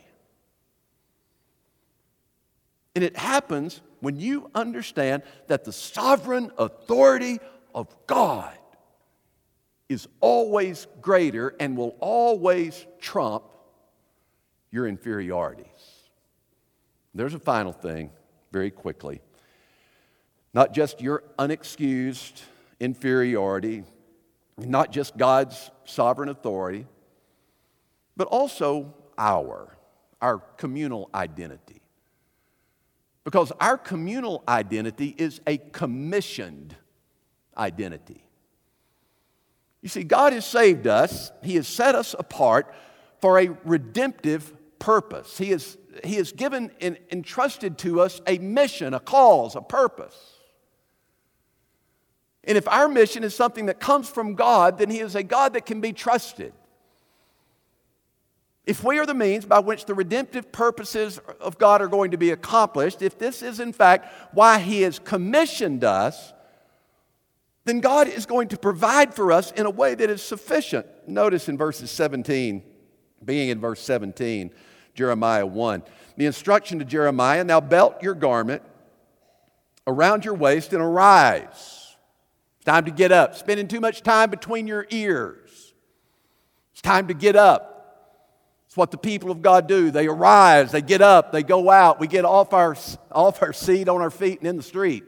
And 2.94 3.04
it 3.04 3.16
happens 3.16 3.80
when 4.00 4.18
you 4.18 4.50
understand 4.54 5.22
that 5.48 5.64
the 5.64 5.72
sovereign 5.72 6.50
authority 6.58 7.38
of 7.74 7.94
God 8.06 8.56
is 9.88 10.08
always 10.20 10.86
greater 11.00 11.54
and 11.60 11.76
will 11.76 11.96
always 12.00 12.86
trump 13.00 13.44
your 14.70 14.86
inferiorities. 14.86 15.66
There's 17.14 17.34
a 17.34 17.40
final 17.40 17.72
thing 17.72 18.10
very 18.52 18.70
quickly. 18.70 19.20
Not 20.52 20.72
just 20.72 21.00
your 21.00 21.22
unexcused 21.38 22.42
inferiority, 22.80 23.84
not 24.58 24.92
just 24.92 25.16
God's 25.16 25.70
sovereign 25.84 26.28
authority, 26.28 26.86
but 28.16 28.28
also 28.28 28.94
our, 29.16 29.76
our 30.20 30.38
communal 30.56 31.08
identity. 31.14 31.80
Because 33.24 33.52
our 33.60 33.78
communal 33.78 34.42
identity 34.48 35.14
is 35.16 35.40
a 35.46 35.58
commissioned 35.58 36.74
identity. 37.56 38.24
You 39.82 39.88
see, 39.88 40.02
God 40.04 40.32
has 40.32 40.44
saved 40.44 40.86
us, 40.86 41.30
He 41.42 41.54
has 41.56 41.68
set 41.68 41.94
us 41.94 42.14
apart 42.18 42.74
for 43.20 43.38
a 43.38 43.48
redemptive 43.64 44.52
purpose. 44.80 45.38
He 45.38 45.50
has 45.50 45.78
he 46.04 46.16
has 46.16 46.32
given 46.32 46.72
and 46.80 46.98
entrusted 47.10 47.78
to 47.78 48.00
us 48.00 48.20
a 48.26 48.38
mission, 48.38 48.94
a 48.94 49.00
cause, 49.00 49.54
a 49.54 49.60
purpose. 49.60 50.16
And 52.44 52.56
if 52.56 52.66
our 52.68 52.88
mission 52.88 53.22
is 53.22 53.34
something 53.34 53.66
that 53.66 53.80
comes 53.80 54.08
from 54.08 54.34
God, 54.34 54.78
then 54.78 54.90
He 54.90 55.00
is 55.00 55.14
a 55.14 55.22
God 55.22 55.54
that 55.54 55.66
can 55.66 55.80
be 55.80 55.92
trusted. 55.92 56.52
If 58.66 58.84
we 58.84 58.98
are 58.98 59.06
the 59.06 59.14
means 59.14 59.46
by 59.46 59.58
which 59.58 59.84
the 59.86 59.94
redemptive 59.94 60.52
purposes 60.52 61.18
of 61.40 61.58
God 61.58 61.82
are 61.82 61.88
going 61.88 62.12
to 62.12 62.16
be 62.16 62.30
accomplished, 62.30 63.02
if 63.02 63.18
this 63.18 63.42
is 63.42 63.60
in 63.60 63.72
fact 63.72 64.12
why 64.32 64.58
He 64.58 64.82
has 64.82 64.98
commissioned 64.98 65.84
us, 65.84 66.32
then 67.64 67.80
God 67.80 68.08
is 68.08 68.26
going 68.26 68.48
to 68.48 68.56
provide 68.56 69.12
for 69.12 69.32
us 69.32 69.50
in 69.52 69.66
a 69.66 69.70
way 69.70 69.94
that 69.94 70.08
is 70.08 70.22
sufficient. 70.22 70.86
Notice 71.06 71.48
in 71.48 71.58
verses 71.58 71.90
17, 71.90 72.62
being 73.24 73.50
in 73.50 73.60
verse 73.60 73.80
17, 73.80 74.50
Jeremiah 75.00 75.46
1. 75.46 75.82
The 76.18 76.26
instruction 76.26 76.78
to 76.80 76.84
Jeremiah 76.84 77.42
now 77.42 77.58
belt 77.58 78.02
your 78.02 78.12
garment 78.12 78.60
around 79.86 80.26
your 80.26 80.34
waist 80.34 80.74
and 80.74 80.82
arise. 80.82 81.96
It's 82.58 82.66
time 82.66 82.84
to 82.84 82.90
get 82.90 83.10
up. 83.10 83.34
Spending 83.34 83.66
too 83.66 83.80
much 83.80 84.02
time 84.02 84.28
between 84.28 84.66
your 84.66 84.86
ears. 84.90 85.72
It's 86.72 86.82
time 86.82 87.08
to 87.08 87.14
get 87.14 87.34
up. 87.34 88.26
It's 88.66 88.76
what 88.76 88.90
the 88.90 88.98
people 88.98 89.30
of 89.30 89.40
God 89.40 89.66
do. 89.66 89.90
They 89.90 90.06
arise, 90.06 90.70
they 90.70 90.82
get 90.82 91.00
up, 91.00 91.32
they 91.32 91.42
go 91.42 91.70
out. 91.70 91.98
We 91.98 92.06
get 92.06 92.26
off 92.26 92.52
our, 92.52 92.76
off 93.10 93.42
our 93.42 93.54
seat, 93.54 93.88
on 93.88 94.02
our 94.02 94.10
feet, 94.10 94.40
and 94.40 94.48
in 94.48 94.58
the 94.58 94.62
street. 94.62 95.04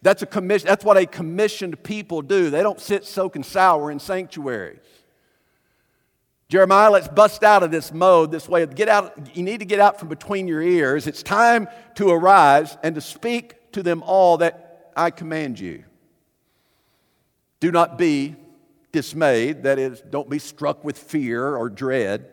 That's, 0.00 0.22
a 0.22 0.26
commission, 0.26 0.66
that's 0.66 0.82
what 0.82 0.96
a 0.96 1.04
commissioned 1.04 1.82
people 1.82 2.22
do. 2.22 2.48
They 2.48 2.62
don't 2.62 2.80
sit 2.80 3.04
soaking 3.04 3.42
sour 3.42 3.90
in 3.90 3.98
sanctuaries. 3.98 4.80
Jeremiah, 6.52 6.90
let's 6.90 7.08
bust 7.08 7.44
out 7.44 7.62
of 7.62 7.70
this 7.70 7.94
mode, 7.94 8.30
this 8.30 8.46
way. 8.46 8.66
Get 8.66 8.86
out, 8.86 9.34
you 9.34 9.42
need 9.42 9.60
to 9.60 9.64
get 9.64 9.80
out 9.80 9.98
from 9.98 10.08
between 10.08 10.46
your 10.46 10.60
ears. 10.60 11.06
It's 11.06 11.22
time 11.22 11.66
to 11.94 12.10
arise 12.10 12.76
and 12.82 12.94
to 12.94 13.00
speak 13.00 13.72
to 13.72 13.82
them 13.82 14.02
all 14.02 14.36
that 14.36 14.92
I 14.94 15.12
command 15.12 15.58
you. 15.58 15.84
Do 17.60 17.72
not 17.72 17.96
be 17.96 18.36
dismayed, 18.92 19.62
that 19.62 19.78
is, 19.78 20.02
don't 20.02 20.28
be 20.28 20.38
struck 20.38 20.84
with 20.84 20.98
fear 20.98 21.56
or 21.56 21.70
dread. 21.70 22.30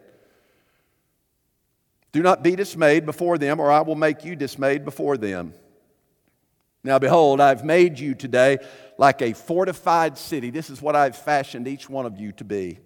Do 2.11 2.21
not 2.21 2.43
be 2.43 2.57
dismayed 2.57 3.05
before 3.05 3.37
them, 3.37 3.61
or 3.61 3.71
I 3.71 3.79
will 3.79 3.95
make 3.95 4.25
you 4.25 4.35
dismayed 4.35 4.83
before 4.83 5.15
them. 5.15 5.53
Now, 6.83 6.99
behold, 6.99 7.39
I've 7.39 7.63
made 7.63 7.97
you 7.97 8.15
today 8.15 8.57
like 8.97 9.21
a 9.21 9.31
fortified 9.31 10.17
city. 10.17 10.49
This 10.49 10.69
is 10.69 10.81
what 10.81 10.97
I've 10.97 11.15
fashioned 11.15 11.69
each 11.69 11.89
one 11.89 12.05
of 12.05 12.19
you 12.19 12.33
to 12.33 12.43
be 12.43 12.79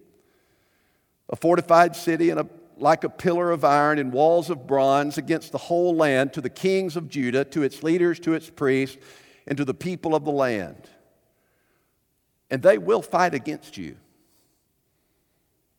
a 1.30 1.36
fortified 1.36 1.96
city 1.96 2.30
and 2.30 2.40
a, 2.40 2.48
like 2.78 3.04
a 3.04 3.10
pillar 3.10 3.52
of 3.52 3.64
iron 3.64 4.00
and 4.00 4.12
walls 4.12 4.50
of 4.50 4.68
bronze 4.68 5.18
against 5.18 5.52
the 5.52 5.58
whole 5.58 5.96
land, 5.96 6.34
to 6.34 6.42
the 6.42 6.50
kings 6.50 6.96
of 6.96 7.10
Judah, 7.10 7.46
to 7.46 7.64
its 7.64 7.84
leaders, 7.84 8.20
to 8.22 8.34
its 8.34 8.50
priests, 8.50 8.98
and 9.48 9.58
to 9.58 9.66
the 9.66 9.74
people 9.74 10.16
of 10.16 10.26
the 10.26 10.32
land. 10.32 10.90
And 12.50 12.62
they 12.62 12.78
will 12.78 13.02
fight 13.02 13.34
against 13.34 13.78
you, 13.78 13.98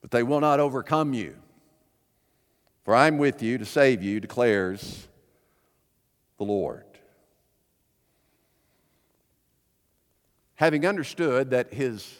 but 0.00 0.10
they 0.10 0.22
will 0.22 0.40
not 0.40 0.60
overcome 0.60 1.14
you. 1.14 1.36
For 2.84 2.94
I'm 2.94 3.16
with 3.18 3.42
you 3.42 3.58
to 3.58 3.64
save 3.64 4.02
you, 4.02 4.20
declares 4.20 5.08
the 6.36 6.44
Lord. 6.44 6.84
Having 10.56 10.86
understood 10.86 11.50
that 11.50 11.72
his 11.72 12.16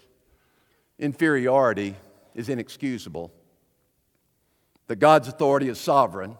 inferiority 0.98 1.96
is 2.34 2.48
inexcusable, 2.48 3.32
that 4.86 4.96
God's 4.96 5.28
authority 5.28 5.68
is 5.68 5.78
sovereign, 5.78 6.36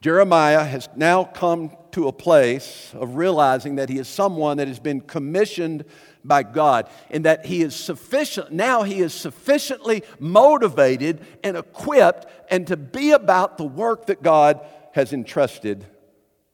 Jeremiah 0.00 0.62
has 0.62 0.88
now 0.94 1.24
come 1.24 1.74
to 1.92 2.06
a 2.06 2.12
place 2.12 2.92
of 2.94 3.16
realizing 3.16 3.76
that 3.76 3.88
he 3.88 3.98
is 3.98 4.06
someone 4.06 4.58
that 4.58 4.68
has 4.68 4.78
been 4.78 5.00
commissioned 5.00 5.84
by 6.22 6.42
God 6.42 6.88
and 7.10 7.24
that 7.24 7.46
he 7.46 7.62
is 7.62 7.74
sufficient 7.74 8.52
now 8.52 8.82
he 8.82 9.00
is 9.00 9.14
sufficiently 9.14 10.02
motivated 10.18 11.24
and 11.42 11.56
equipped 11.56 12.26
and 12.50 12.66
to 12.66 12.76
be 12.76 13.12
about 13.12 13.56
the 13.56 13.64
work 13.64 14.06
that 14.06 14.22
God 14.22 14.60
has 14.92 15.12
entrusted 15.12 15.86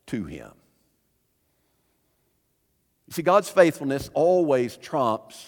to 0.06 0.24
him. 0.24 0.52
You 3.08 3.14
see 3.14 3.22
God's 3.22 3.50
faithfulness 3.50 4.08
always 4.14 4.76
trumps 4.76 5.46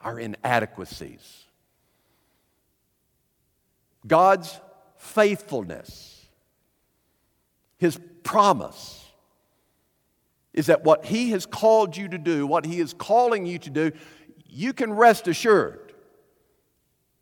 our 0.00 0.18
inadequacies. 0.18 1.44
God's 4.06 4.58
faithfulness, 4.96 6.26
His 7.78 7.98
promise, 8.22 9.06
is 10.52 10.66
that 10.66 10.84
what 10.84 11.04
He 11.06 11.30
has 11.30 11.46
called 11.46 11.96
you 11.96 12.08
to 12.08 12.18
do, 12.18 12.46
what 12.46 12.64
He 12.64 12.80
is 12.80 12.92
calling 12.92 13.46
you 13.46 13.58
to 13.58 13.70
do, 13.70 13.92
you 14.46 14.72
can 14.72 14.92
rest 14.92 15.28
assured 15.28 15.92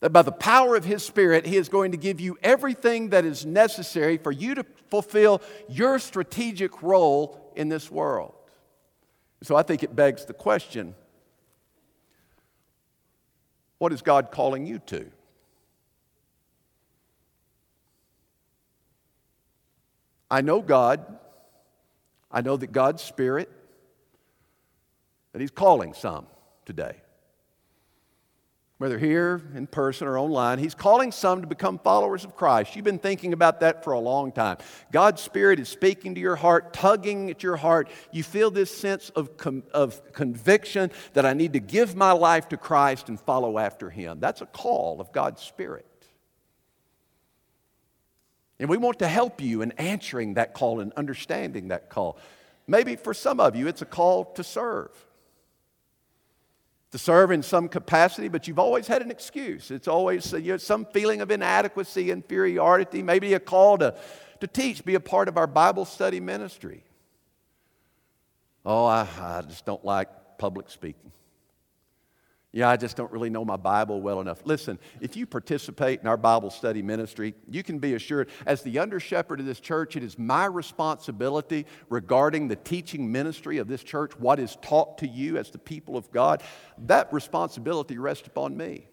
that 0.01 0.11
by 0.11 0.23
the 0.23 0.33
power 0.33 0.77
of 0.77 0.85
His 0.85 1.05
Spirit, 1.05 1.47
He 1.47 1.57
is 1.57 1.69
going 1.69 1.93
to 1.93 1.99
give 1.99 2.21
you 2.21 2.39
everything 2.43 3.11
that 3.11 3.25
is 3.25 3.45
necessary 3.45 4.17
for 4.17 4.33
you 4.33 4.55
to 4.55 4.65
fulfill 4.89 5.43
your 5.69 5.99
strategic 5.99 6.83
role 6.83 7.53
in 7.57 7.69
this 7.69 7.91
world. 7.91 8.35
So 9.43 9.57
I 9.57 9.63
think 9.63 9.83
it 9.83 9.95
begs 9.95 10.25
the 10.25 10.35
question 10.35 10.95
what 13.79 13.93
is 13.93 14.03
God 14.03 14.33
calling 14.33 14.67
you 14.67 14.81
to? 14.87 15.09
I 20.31 20.41
know 20.41 20.61
God. 20.61 21.05
I 22.31 22.43
know 22.43 22.57
that 22.57 22.73
God's 22.73 23.03
Spirit, 23.03 23.51
that 25.33 25.41
He's 25.41 25.51
calling 25.51 25.95
some 25.95 26.27
today. 26.67 26.97
Whether 28.77 28.99
here 28.99 29.43
in 29.57 29.67
person 29.67 30.07
or 30.07 30.17
online, 30.19 30.61
He's 30.61 30.75
calling 30.75 31.11
some 31.11 31.41
to 31.41 31.49
become 31.49 31.81
followers 31.81 32.25
of 32.25 32.37
Christ. 32.37 32.77
You've 32.77 32.85
been 32.85 33.01
thinking 33.01 33.33
about 33.33 33.61
that 33.61 33.83
for 33.83 33.93
a 33.93 33.99
long 33.99 34.31
time. 34.31 34.59
God's 34.93 35.21
Spirit 35.21 35.59
is 35.59 35.69
speaking 35.69 36.15
to 36.15 36.21
your 36.21 36.37
heart, 36.37 36.73
tugging 36.75 37.29
at 37.29 37.43
your 37.43 37.57
heart. 37.57 37.91
You 38.13 38.23
feel 38.23 38.53
this 38.53 38.71
sense 38.71 39.11
of, 39.11 39.37
com- 39.37 39.65
of 39.75 40.13
conviction 40.13 40.93
that 41.15 41.27
I 41.27 41.33
need 41.33 41.55
to 41.55 41.61
give 41.61 41.97
my 41.97 42.13
life 42.13 42.51
to 42.51 42.57
Christ 42.57 43.09
and 43.09 43.19
follow 43.19 43.59
after 43.59 43.91
Him. 43.91 44.21
That's 44.21 44.43
a 44.43 44.47
call 44.47 45.01
of 45.01 45.11
God's 45.11 45.43
Spirit. 45.43 45.85
And 48.61 48.69
we 48.69 48.77
want 48.77 48.99
to 48.99 49.09
help 49.09 49.41
you 49.41 49.63
in 49.63 49.73
answering 49.73 50.35
that 50.35 50.53
call 50.53 50.81
and 50.81 50.93
understanding 50.95 51.69
that 51.69 51.89
call. 51.89 52.19
Maybe 52.67 52.97
for 52.97 53.15
some 53.15 53.41
of 53.41 53.55
you, 53.55 53.69
it's 53.69 53.83
a 53.83 53.87
call 53.87 54.25
to 54.33 54.45
serve. 54.45 54.91
To 56.93 56.99
serve 56.99 57.31
in 57.31 57.43
some 57.43 57.69
capacity, 57.69 58.29
but 58.29 58.49
you've 58.49 58.59
always 58.59 58.87
had 58.87 59.03
an 59.03 59.11
excuse. 59.11 59.71
It's 59.71 59.89
always 59.89 60.33
uh, 60.33 60.39
you 60.39 60.59
some 60.59 60.87
feeling 60.87 61.21
of 61.21 61.31
inadequacy, 61.31 62.11
inferiority, 62.11 63.03
maybe 63.03 63.35
a 63.35 63.41
call 63.41 63.79
to, 63.79 63.95
to 64.41 64.47
teach, 64.47 64.85
be 64.85 64.95
a 64.95 65.01
part 65.01 65.29
of 65.29 65.37
our 65.37 65.47
Bible 65.47 65.85
study 65.85 66.19
ministry. 66.19 66.83
Oh, 68.65 68.87
I, 68.87 69.07
I 69.21 69.43
just 69.43 69.65
don't 69.65 69.85
like 69.85 70.09
public 70.39 70.71
speaking. 70.71 71.13
Yeah, 72.51 72.71
I 72.71 72.79
just 72.79 72.97
don't 72.97 73.13
really 73.13 73.29
know 73.29 73.45
my 73.45 73.59
Bible 73.59 74.01
well 74.01 74.23
enough. 74.23 74.41
Listen, 74.47 74.79
if 75.03 75.17
you 75.17 75.27
participate 75.27 76.01
in 76.01 76.07
our 76.07 76.17
Bible 76.17 76.49
study 76.49 76.81
ministry, 76.81 77.35
you 77.51 77.63
can 77.63 77.79
be 77.79 77.93
assured, 77.93 78.31
as 78.47 78.63
the 78.63 78.79
under 78.79 78.99
shepherd 78.99 79.41
of 79.41 79.47
this 79.47 79.61
church, 79.61 79.97
it 79.97 80.03
is 80.03 80.19
my 80.19 80.47
responsibility 80.47 81.67
regarding 81.91 82.49
the 82.49 82.57
teaching 82.57 83.13
ministry 83.13 83.59
of 83.59 83.69
this 83.69 83.83
church, 83.83 84.19
what 84.19 84.39
is 84.39 84.57
taught 84.63 84.97
to 84.99 85.07
you 85.07 85.37
as 85.37 85.51
the 85.51 85.59
people 85.59 85.97
of 85.97 86.11
God. 86.11 86.43
That 86.79 87.13
responsibility 87.13 87.99
rests 87.99 88.27
upon 88.27 88.57
me. 88.57 88.89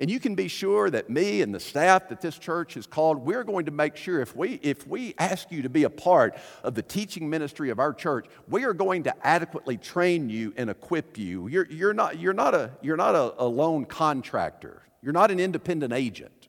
And 0.00 0.08
you 0.08 0.20
can 0.20 0.36
be 0.36 0.46
sure 0.46 0.88
that 0.90 1.10
me 1.10 1.42
and 1.42 1.52
the 1.52 1.58
staff 1.58 2.08
that 2.10 2.20
this 2.20 2.38
church 2.38 2.74
has 2.74 2.86
called, 2.86 3.18
we're 3.18 3.42
going 3.42 3.64
to 3.64 3.72
make 3.72 3.96
sure 3.96 4.20
if 4.20 4.36
we, 4.36 4.60
if 4.62 4.86
we 4.86 5.14
ask 5.18 5.50
you 5.50 5.62
to 5.62 5.68
be 5.68 5.82
a 5.82 5.90
part 5.90 6.36
of 6.62 6.76
the 6.76 6.82
teaching 6.82 7.28
ministry 7.28 7.70
of 7.70 7.80
our 7.80 7.92
church, 7.92 8.26
we 8.48 8.62
are 8.62 8.72
going 8.72 9.02
to 9.04 9.26
adequately 9.26 9.76
train 9.76 10.30
you 10.30 10.54
and 10.56 10.70
equip 10.70 11.18
you. 11.18 11.48
You're, 11.48 11.66
you're 11.66 11.94
not, 11.94 12.20
you're 12.20 12.32
not, 12.32 12.54
a, 12.54 12.70
you're 12.80 12.96
not 12.96 13.16
a, 13.16 13.34
a 13.38 13.46
lone 13.46 13.86
contractor, 13.86 14.82
you're 15.02 15.12
not 15.12 15.32
an 15.32 15.40
independent 15.40 15.92
agent. 15.92 16.48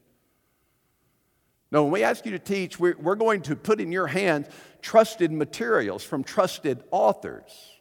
No, 1.71 1.83
when 1.83 1.91
we 1.91 2.03
ask 2.03 2.25
you 2.25 2.31
to 2.31 2.39
teach, 2.39 2.79
we're, 2.79 2.97
we're 2.97 3.15
going 3.15 3.41
to 3.43 3.55
put 3.55 3.79
in 3.79 3.91
your 3.91 4.07
hands 4.07 4.47
trusted 4.81 5.31
materials 5.31 6.03
from 6.03 6.23
trusted 6.23 6.83
authors. 6.91 7.78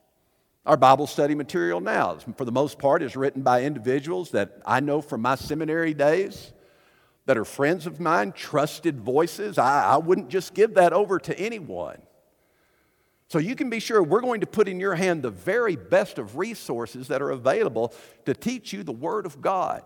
Our 0.68 0.76
Bible 0.76 1.06
study 1.06 1.34
material 1.34 1.80
now, 1.80 2.18
for 2.36 2.44
the 2.44 2.52
most 2.52 2.78
part, 2.78 3.02
is 3.02 3.16
written 3.16 3.40
by 3.40 3.62
individuals 3.62 4.32
that 4.32 4.60
I 4.66 4.80
know 4.80 5.00
from 5.00 5.22
my 5.22 5.34
seminary 5.34 5.94
days 5.94 6.52
that 7.24 7.38
are 7.38 7.46
friends 7.46 7.86
of 7.86 8.00
mine, 8.00 8.32
trusted 8.32 9.00
voices. 9.00 9.56
I, 9.56 9.94
I 9.94 9.96
wouldn't 9.96 10.28
just 10.28 10.52
give 10.52 10.74
that 10.74 10.92
over 10.92 11.18
to 11.20 11.38
anyone. 11.38 12.02
So 13.28 13.38
you 13.38 13.56
can 13.56 13.70
be 13.70 13.80
sure 13.80 14.02
we're 14.02 14.20
going 14.20 14.42
to 14.42 14.46
put 14.46 14.68
in 14.68 14.78
your 14.78 14.94
hand 14.94 15.22
the 15.22 15.30
very 15.30 15.74
best 15.74 16.18
of 16.18 16.36
resources 16.36 17.08
that 17.08 17.22
are 17.22 17.30
available 17.30 17.94
to 18.26 18.34
teach 18.34 18.70
you 18.70 18.82
the 18.82 18.92
Word 18.92 19.24
of 19.24 19.40
God. 19.40 19.82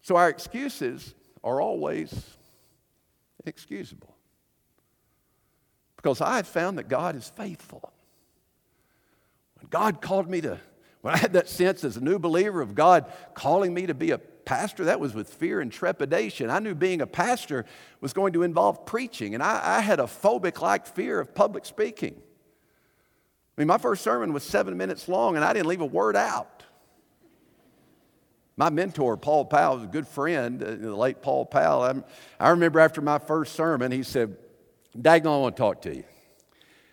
So 0.00 0.16
our 0.16 0.30
excuses 0.30 1.14
are 1.44 1.60
always 1.60 2.10
inexcusable. 3.44 4.16
Because 6.02 6.22
I 6.22 6.40
found 6.42 6.78
that 6.78 6.88
God 6.88 7.14
is 7.14 7.28
faithful. 7.36 7.92
When 9.56 9.68
God 9.68 10.00
called 10.00 10.30
me 10.30 10.40
to, 10.40 10.58
when 11.02 11.12
I 11.12 11.18
had 11.18 11.34
that 11.34 11.46
sense 11.46 11.84
as 11.84 11.98
a 11.98 12.00
new 12.00 12.18
believer 12.18 12.62
of 12.62 12.74
God 12.74 13.04
calling 13.34 13.74
me 13.74 13.86
to 13.86 13.92
be 13.92 14.10
a 14.10 14.18
pastor, 14.18 14.86
that 14.86 14.98
was 14.98 15.12
with 15.12 15.28
fear 15.28 15.60
and 15.60 15.70
trepidation. 15.70 16.48
I 16.48 16.58
knew 16.58 16.74
being 16.74 17.02
a 17.02 17.06
pastor 17.06 17.66
was 18.00 18.14
going 18.14 18.32
to 18.32 18.42
involve 18.42 18.86
preaching, 18.86 19.34
and 19.34 19.42
I, 19.42 19.78
I 19.78 19.80
had 19.80 20.00
a 20.00 20.04
phobic 20.04 20.62
like 20.62 20.86
fear 20.86 21.20
of 21.20 21.34
public 21.34 21.66
speaking. 21.66 22.14
I 22.16 23.60
mean, 23.60 23.68
my 23.68 23.76
first 23.76 24.02
sermon 24.02 24.32
was 24.32 24.42
seven 24.42 24.78
minutes 24.78 25.06
long, 25.06 25.36
and 25.36 25.44
I 25.44 25.52
didn't 25.52 25.66
leave 25.66 25.82
a 25.82 25.86
word 25.86 26.16
out. 26.16 26.62
My 28.56 28.70
mentor, 28.70 29.18
Paul 29.18 29.44
Powell, 29.44 29.74
was 29.74 29.84
a 29.84 29.88
good 29.88 30.08
friend, 30.08 30.62
uh, 30.62 30.70
the 30.76 30.96
late 30.96 31.20
Paul 31.20 31.44
Powell. 31.44 32.02
I 32.38 32.48
remember 32.48 32.80
after 32.80 33.02
my 33.02 33.18
first 33.18 33.54
sermon, 33.54 33.92
he 33.92 34.02
said, 34.02 34.36
Dagon, 34.98 35.30
I 35.30 35.36
want 35.36 35.56
to 35.56 35.60
talk 35.60 35.82
to 35.82 35.94
you. 35.94 36.04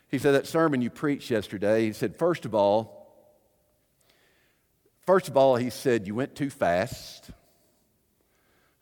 He 0.09 0.19
said, 0.19 0.31
That 0.33 0.47
sermon 0.47 0.81
you 0.81 0.89
preached 0.89 1.29
yesterday, 1.29 1.85
he 1.85 1.93
said, 1.93 2.15
First 2.15 2.45
of 2.45 2.53
all, 2.53 3.07
first 5.05 5.27
of 5.27 5.37
all, 5.37 5.55
he 5.55 5.69
said, 5.69 6.07
You 6.07 6.15
went 6.15 6.35
too 6.35 6.49
fast. 6.49 7.31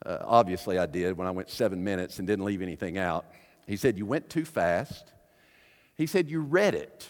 Uh, 0.06 0.18
obviously, 0.22 0.78
I 0.78 0.86
did 0.86 1.18
when 1.18 1.28
I 1.28 1.32
went 1.32 1.50
seven 1.50 1.84
minutes 1.84 2.20
and 2.20 2.28
didn't 2.28 2.46
leave 2.46 2.62
anything 2.62 2.98
out. 2.98 3.26
He 3.66 3.78
said, 3.78 3.98
You 3.98 4.06
went 4.06 4.30
too 4.30 4.46
fast. 4.46 5.12
He 5.96 6.06
said, 6.06 6.30
You 6.30 6.42
read 6.42 6.76
it. 6.76 7.08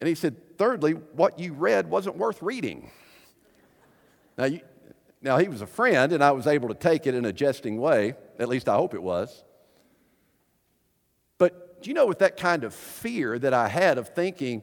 And 0.00 0.08
he 0.08 0.14
said, 0.14 0.58
Thirdly, 0.58 0.92
what 0.92 1.38
you 1.38 1.52
read 1.52 1.90
wasn't 1.90 2.16
worth 2.16 2.40
reading. 2.40 2.90
Now, 4.38 4.44
you, 4.44 4.60
now, 5.20 5.38
he 5.38 5.48
was 5.48 5.60
a 5.60 5.66
friend, 5.66 6.12
and 6.12 6.22
I 6.22 6.32
was 6.32 6.48
able 6.48 6.68
to 6.68 6.74
take 6.74 7.06
it 7.06 7.14
in 7.14 7.24
a 7.24 7.32
jesting 7.32 7.78
way. 7.80 8.14
At 8.38 8.48
least 8.48 8.68
I 8.68 8.74
hope 8.74 8.94
it 8.94 9.02
was. 9.02 9.44
Do 11.82 11.90
you 11.90 11.94
know, 11.94 12.06
with 12.06 12.20
that 12.20 12.36
kind 12.36 12.64
of 12.64 12.74
fear 12.74 13.38
that 13.38 13.52
I 13.52 13.68
had 13.68 13.98
of 13.98 14.08
thinking 14.08 14.62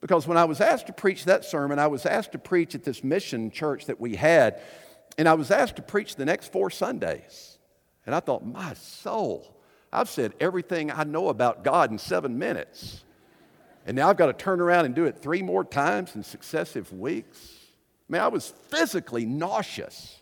Because 0.00 0.26
when 0.26 0.38
I 0.38 0.44
was 0.44 0.60
asked 0.60 0.86
to 0.86 0.92
preach 0.92 1.26
that 1.26 1.44
sermon, 1.44 1.78
I 1.78 1.86
was 1.86 2.06
asked 2.06 2.32
to 2.32 2.38
preach 2.38 2.74
at 2.74 2.84
this 2.84 3.04
mission 3.04 3.50
church 3.50 3.86
that 3.86 4.00
we 4.00 4.16
had, 4.16 4.60
and 5.18 5.28
I 5.28 5.34
was 5.34 5.50
asked 5.50 5.76
to 5.76 5.82
preach 5.82 6.16
the 6.16 6.24
next 6.24 6.52
four 6.52 6.70
Sundays. 6.70 7.58
And 8.06 8.14
I 8.14 8.20
thought, 8.20 8.44
my 8.44 8.74
soul, 8.74 9.54
I've 9.92 10.08
said 10.08 10.32
everything 10.40 10.90
I 10.90 11.04
know 11.04 11.28
about 11.28 11.64
God 11.64 11.90
in 11.90 11.98
seven 11.98 12.38
minutes. 12.38 13.04
And 13.86 13.96
now 13.96 14.08
I've 14.08 14.16
got 14.16 14.26
to 14.26 14.32
turn 14.32 14.60
around 14.60 14.86
and 14.86 14.94
do 14.94 15.04
it 15.04 15.18
three 15.18 15.42
more 15.42 15.64
times 15.64 16.16
in 16.16 16.22
successive 16.22 16.92
weeks. 16.92 17.56
I 18.08 18.12
mean, 18.12 18.22
I 18.22 18.28
was 18.28 18.54
physically 18.68 19.26
nauseous. 19.26 20.20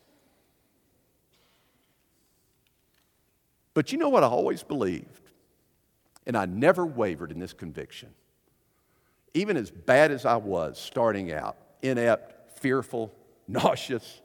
But 3.74 3.92
you 3.92 3.98
know 3.98 4.08
what 4.08 4.24
I 4.24 4.26
always 4.26 4.64
believed? 4.64 5.27
And 6.28 6.36
I 6.36 6.46
never 6.46 6.86
wavered 6.86 7.32
in 7.32 7.40
this 7.40 7.52
conviction. 7.52 8.10
Even 9.34 9.56
as 9.56 9.70
bad 9.70 10.12
as 10.12 10.24
I 10.24 10.36
was 10.36 10.78
starting 10.78 11.32
out, 11.32 11.56
inept, 11.82 12.58
fearful, 12.60 13.12
nauseous, 13.48 14.20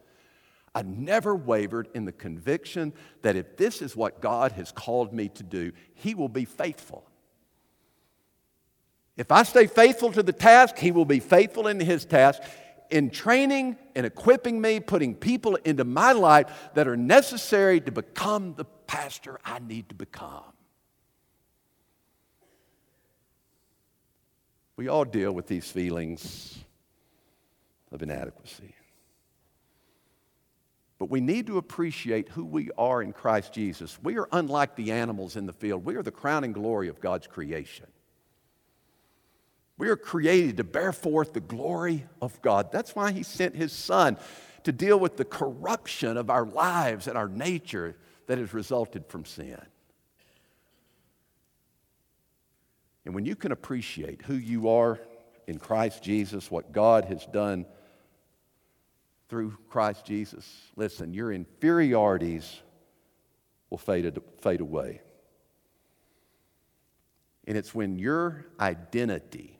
I 0.75 0.81
never 0.81 1.35
wavered 1.35 1.87
in 1.95 2.05
the 2.05 2.11
conviction 2.11 2.93
that 3.21 3.35
if 3.35 3.57
this 3.57 3.81
is 3.81 3.95
what 3.95 4.21
God 4.21 4.51
has 4.53 4.71
called 4.71 5.13
me 5.13 5.29
to 5.29 5.43
do, 5.43 5.71
He 5.95 6.13
will 6.13 6.29
be 6.29 6.45
faithful. 6.45 7.05
If 9.15 9.31
I 9.31 9.43
stay 9.43 9.67
faithful 9.67 10.11
to 10.11 10.23
the 10.23 10.33
task, 10.33 10.77
He 10.77 10.91
will 10.91 11.05
be 11.05 11.19
faithful 11.19 11.67
in 11.67 11.79
His 11.79 12.05
task 12.05 12.41
in 12.89 13.09
training 13.09 13.77
and 13.95 14.05
equipping 14.05 14.59
me, 14.59 14.79
putting 14.79 15.15
people 15.15 15.55
into 15.63 15.83
my 15.83 16.11
life 16.11 16.69
that 16.75 16.87
are 16.87 16.97
necessary 16.97 17.79
to 17.81 17.91
become 17.91 18.53
the 18.55 18.65
pastor 18.65 19.39
I 19.43 19.59
need 19.59 19.89
to 19.89 19.95
become. 19.95 20.52
We 24.75 24.87
all 24.87 25.05
deal 25.05 25.31
with 25.31 25.47
these 25.47 25.69
feelings 25.69 26.63
of 27.91 28.01
inadequacy. 28.01 28.75
But 30.97 31.09
we 31.09 31.21
need 31.21 31.47
to 31.47 31.57
appreciate 31.57 32.29
who 32.29 32.45
we 32.45 32.71
are 32.77 33.01
in 33.01 33.13
Christ 33.13 33.53
Jesus. 33.53 33.97
We 34.01 34.17
are 34.17 34.27
unlike 34.31 34.75
the 34.75 34.91
animals 34.91 35.35
in 35.35 35.45
the 35.45 35.53
field, 35.53 35.85
we 35.85 35.95
are 35.95 36.03
the 36.03 36.11
crowning 36.11 36.53
glory 36.53 36.87
of 36.87 36.99
God's 36.99 37.27
creation. 37.27 37.87
We 39.77 39.89
are 39.89 39.97
created 39.97 40.57
to 40.57 40.63
bear 40.63 40.93
forth 40.93 41.33
the 41.33 41.39
glory 41.41 42.05
of 42.21 42.41
God. 42.41 42.71
That's 42.71 42.95
why 42.95 43.11
He 43.11 43.23
sent 43.23 43.55
His 43.55 43.73
Son 43.73 44.17
to 44.63 44.71
deal 44.71 44.99
with 44.99 45.17
the 45.17 45.25
corruption 45.25 46.15
of 46.15 46.29
our 46.29 46.45
lives 46.45 47.07
and 47.07 47.17
our 47.17 47.27
nature 47.27 47.97
that 48.27 48.37
has 48.37 48.53
resulted 48.53 49.05
from 49.07 49.25
sin. 49.25 49.59
And 53.05 53.13
when 53.13 53.25
you 53.25 53.35
can 53.35 53.51
appreciate 53.51 54.21
who 54.21 54.35
you 54.35 54.69
are 54.69 54.99
in 55.47 55.59
Christ 55.59 56.03
Jesus, 56.03 56.49
what 56.49 56.71
God 56.71 57.05
has 57.05 57.25
done 57.25 57.65
through 59.27 59.57
Christ 59.69 60.05
Jesus, 60.05 60.45
listen, 60.75 61.13
your 61.13 61.31
inferiorities 61.31 62.61
will 63.69 63.77
fade, 63.77 64.17
fade 64.41 64.61
away. 64.61 65.01
And 67.45 67.57
it's 67.57 67.75
when 67.75 67.99
your 67.99 68.45
identity, 68.59 69.59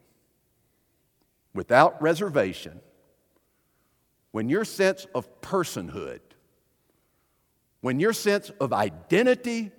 without 1.52 2.00
reservation, 2.00 2.80
when 4.30 4.48
your 4.48 4.64
sense 4.64 5.06
of 5.14 5.40
personhood, 5.42 6.20
when 7.82 8.00
your 8.00 8.14
sense 8.14 8.50
of 8.58 8.72
identity, 8.72 9.70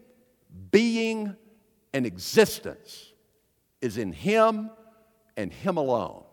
being, 0.70 1.36
and 1.94 2.06
existence 2.06 3.14
is 3.82 3.98
in 3.98 4.12
Him 4.12 4.70
and 5.38 5.52
Him 5.52 5.78
alone, 5.78 6.24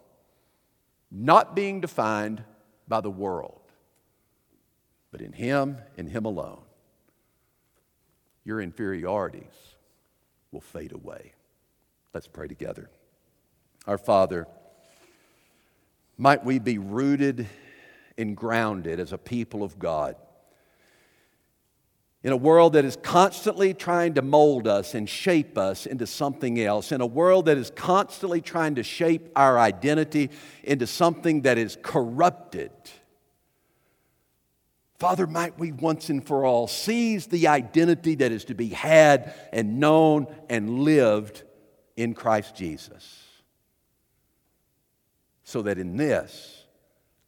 not 1.10 1.54
being 1.54 1.80
defined 1.80 2.42
by 2.88 3.00
the 3.00 3.10
world, 3.10 3.60
but 5.10 5.20
in 5.20 5.32
Him 5.32 5.78
and 5.98 6.08
Him 6.08 6.24
alone, 6.24 6.62
your 8.44 8.60
inferiorities 8.60 9.74
will 10.50 10.60
fade 10.60 10.92
away. 10.92 11.32
Let's 12.14 12.28
pray 12.28 12.48
together. 12.48 12.90
Our 13.86 13.98
Father, 13.98 14.46
might 16.18 16.44
we 16.44 16.58
be 16.58 16.78
rooted 16.78 17.48
and 18.18 18.36
grounded 18.36 19.00
as 19.00 19.12
a 19.12 19.18
people 19.18 19.62
of 19.62 19.78
God 19.78 20.16
in 22.24 22.32
a 22.32 22.36
world 22.36 22.74
that 22.74 22.84
is 22.84 22.96
constantly 23.02 23.74
trying 23.74 24.14
to 24.14 24.22
mold 24.22 24.68
us 24.68 24.94
and 24.94 25.08
shape 25.08 25.58
us 25.58 25.86
into 25.86 26.06
something 26.06 26.60
else, 26.60 26.92
in 26.92 27.00
a 27.00 27.06
world 27.06 27.46
that 27.46 27.58
is 27.58 27.72
constantly 27.74 28.40
trying 28.40 28.76
to 28.76 28.82
shape 28.82 29.28
our 29.34 29.58
identity 29.58 30.30
into 30.62 30.86
something 30.86 31.42
that 31.42 31.58
is 31.58 31.76
corrupted. 31.82 32.70
Father, 35.00 35.26
might 35.26 35.58
we 35.58 35.72
once 35.72 36.10
and 36.10 36.24
for 36.24 36.44
all 36.44 36.68
seize 36.68 37.26
the 37.26 37.48
identity 37.48 38.14
that 38.14 38.30
is 38.30 38.44
to 38.44 38.54
be 38.54 38.68
had 38.68 39.34
and 39.52 39.80
known 39.80 40.28
and 40.48 40.78
lived 40.80 41.42
in 41.96 42.14
Christ 42.14 42.54
Jesus. 42.54 43.20
So 45.42 45.62
that 45.62 45.76
in 45.76 45.96
this, 45.96 46.66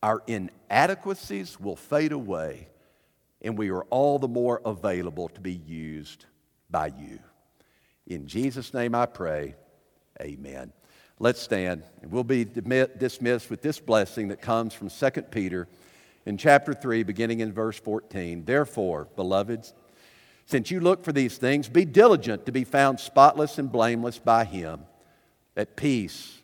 our 0.05 0.23
inadequacies 0.29 1.59
will 1.59 1.75
fade 1.75 2.13
away 2.13 2.69
and 3.45 3.59
we 3.59 3.71
are 3.71 3.83
all 3.85 4.19
the 4.19 4.27
more 4.27 4.61
available 4.65 5.29
to 5.29 5.41
be 5.41 5.53
used 5.53 6.25
by 6.71 6.87
you. 6.87 7.21
In 8.07 8.27
Jesus' 8.27 8.73
name 8.73 8.95
I 8.95 9.07
pray, 9.07 9.55
amen. 10.21 10.73
Let's 11.21 11.41
stand, 11.41 11.85
and 12.03 12.11
we'll 12.11 12.25
be 12.25 12.45
dismissed 12.45 13.51
with 13.51 13.63
this 13.63 13.79
blessing 13.79 14.29
that 14.29 14.41
comes 14.41 14.75
from 14.75 14.89
2 14.89 15.11
Peter 15.31 15.69
in 16.27 16.39
chapter 16.39 16.73
3, 16.73 17.03
beginning 17.03 17.41
in 17.41 17.53
verse 17.53 17.79
14. 17.79 18.45
Therefore, 18.47 19.09
beloveds, 19.15 19.75
since 20.47 20.71
you 20.71 20.81
look 20.81 21.05
for 21.05 21.13
these 21.13 21.39
things, 21.39 21.69
be 21.69 21.85
diligent 21.85 22.47
to 22.47 22.53
be 22.53 22.65
found 22.65 22.99
spotless 22.99 23.59
and 23.59 23.71
blameless 23.71 24.19
by 24.19 24.45
Him, 24.45 24.81
at 25.57 25.77
peace, 25.77 26.43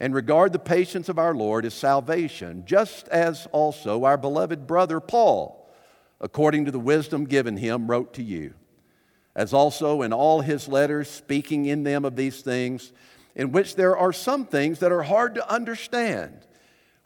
and 0.00 0.14
regard 0.14 0.52
the 0.52 0.58
patience 0.58 1.08
of 1.08 1.18
our 1.18 1.34
Lord 1.34 1.64
as 1.64 1.74
salvation, 1.74 2.64
just 2.66 3.06
as 3.08 3.46
also 3.52 4.04
our 4.04 4.16
beloved 4.16 4.66
brother 4.66 5.00
Paul 5.00 5.59
according 6.20 6.66
to 6.66 6.70
the 6.70 6.78
wisdom 6.78 7.24
given 7.24 7.56
him, 7.56 7.86
wrote 7.90 8.14
to 8.14 8.22
you, 8.22 8.54
as 9.34 9.54
also 9.54 10.02
in 10.02 10.12
all 10.12 10.40
his 10.40 10.68
letters, 10.68 11.08
speaking 11.08 11.66
in 11.66 11.82
them 11.82 12.04
of 12.04 12.16
these 12.16 12.42
things, 12.42 12.92
in 13.34 13.52
which 13.52 13.76
there 13.76 13.96
are 13.96 14.12
some 14.12 14.44
things 14.44 14.80
that 14.80 14.92
are 14.92 15.02
hard 15.02 15.34
to 15.34 15.52
understand, 15.52 16.46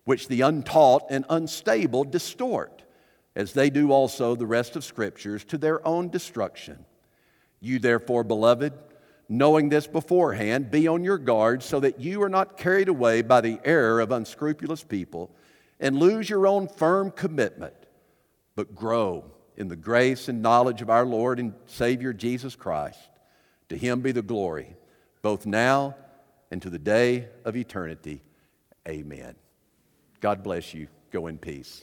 which 0.04 0.28
the 0.28 0.40
untaught 0.40 1.04
and 1.10 1.24
unstable 1.28 2.04
distort, 2.04 2.82
as 3.36 3.52
they 3.52 3.70
do 3.70 3.92
also 3.92 4.34
the 4.34 4.46
rest 4.46 4.74
of 4.74 4.84
Scriptures, 4.84 5.44
to 5.44 5.58
their 5.58 5.86
own 5.86 6.08
destruction. 6.08 6.84
You, 7.60 7.78
therefore, 7.78 8.24
beloved, 8.24 8.72
knowing 9.28 9.68
this 9.68 9.86
beforehand, 9.86 10.70
be 10.70 10.88
on 10.88 11.04
your 11.04 11.18
guard 11.18 11.62
so 11.62 11.80
that 11.80 12.00
you 12.00 12.22
are 12.22 12.28
not 12.28 12.58
carried 12.58 12.88
away 12.88 13.22
by 13.22 13.40
the 13.40 13.58
error 13.64 14.00
of 14.00 14.12
unscrupulous 14.12 14.82
people 14.82 15.30
and 15.80 15.96
lose 15.96 16.28
your 16.28 16.46
own 16.46 16.68
firm 16.68 17.10
commitment 17.10 17.74
but 18.56 18.74
grow 18.74 19.24
in 19.56 19.68
the 19.68 19.76
grace 19.76 20.28
and 20.28 20.42
knowledge 20.42 20.82
of 20.82 20.90
our 20.90 21.04
Lord 21.04 21.38
and 21.38 21.54
Savior 21.66 22.12
Jesus 22.12 22.56
Christ. 22.56 22.98
To 23.68 23.76
him 23.76 24.00
be 24.00 24.12
the 24.12 24.22
glory, 24.22 24.76
both 25.22 25.46
now 25.46 25.96
and 26.50 26.60
to 26.62 26.70
the 26.70 26.78
day 26.78 27.28
of 27.44 27.56
eternity. 27.56 28.22
Amen. 28.86 29.34
God 30.20 30.42
bless 30.42 30.74
you. 30.74 30.88
Go 31.10 31.26
in 31.26 31.38
peace. 31.38 31.82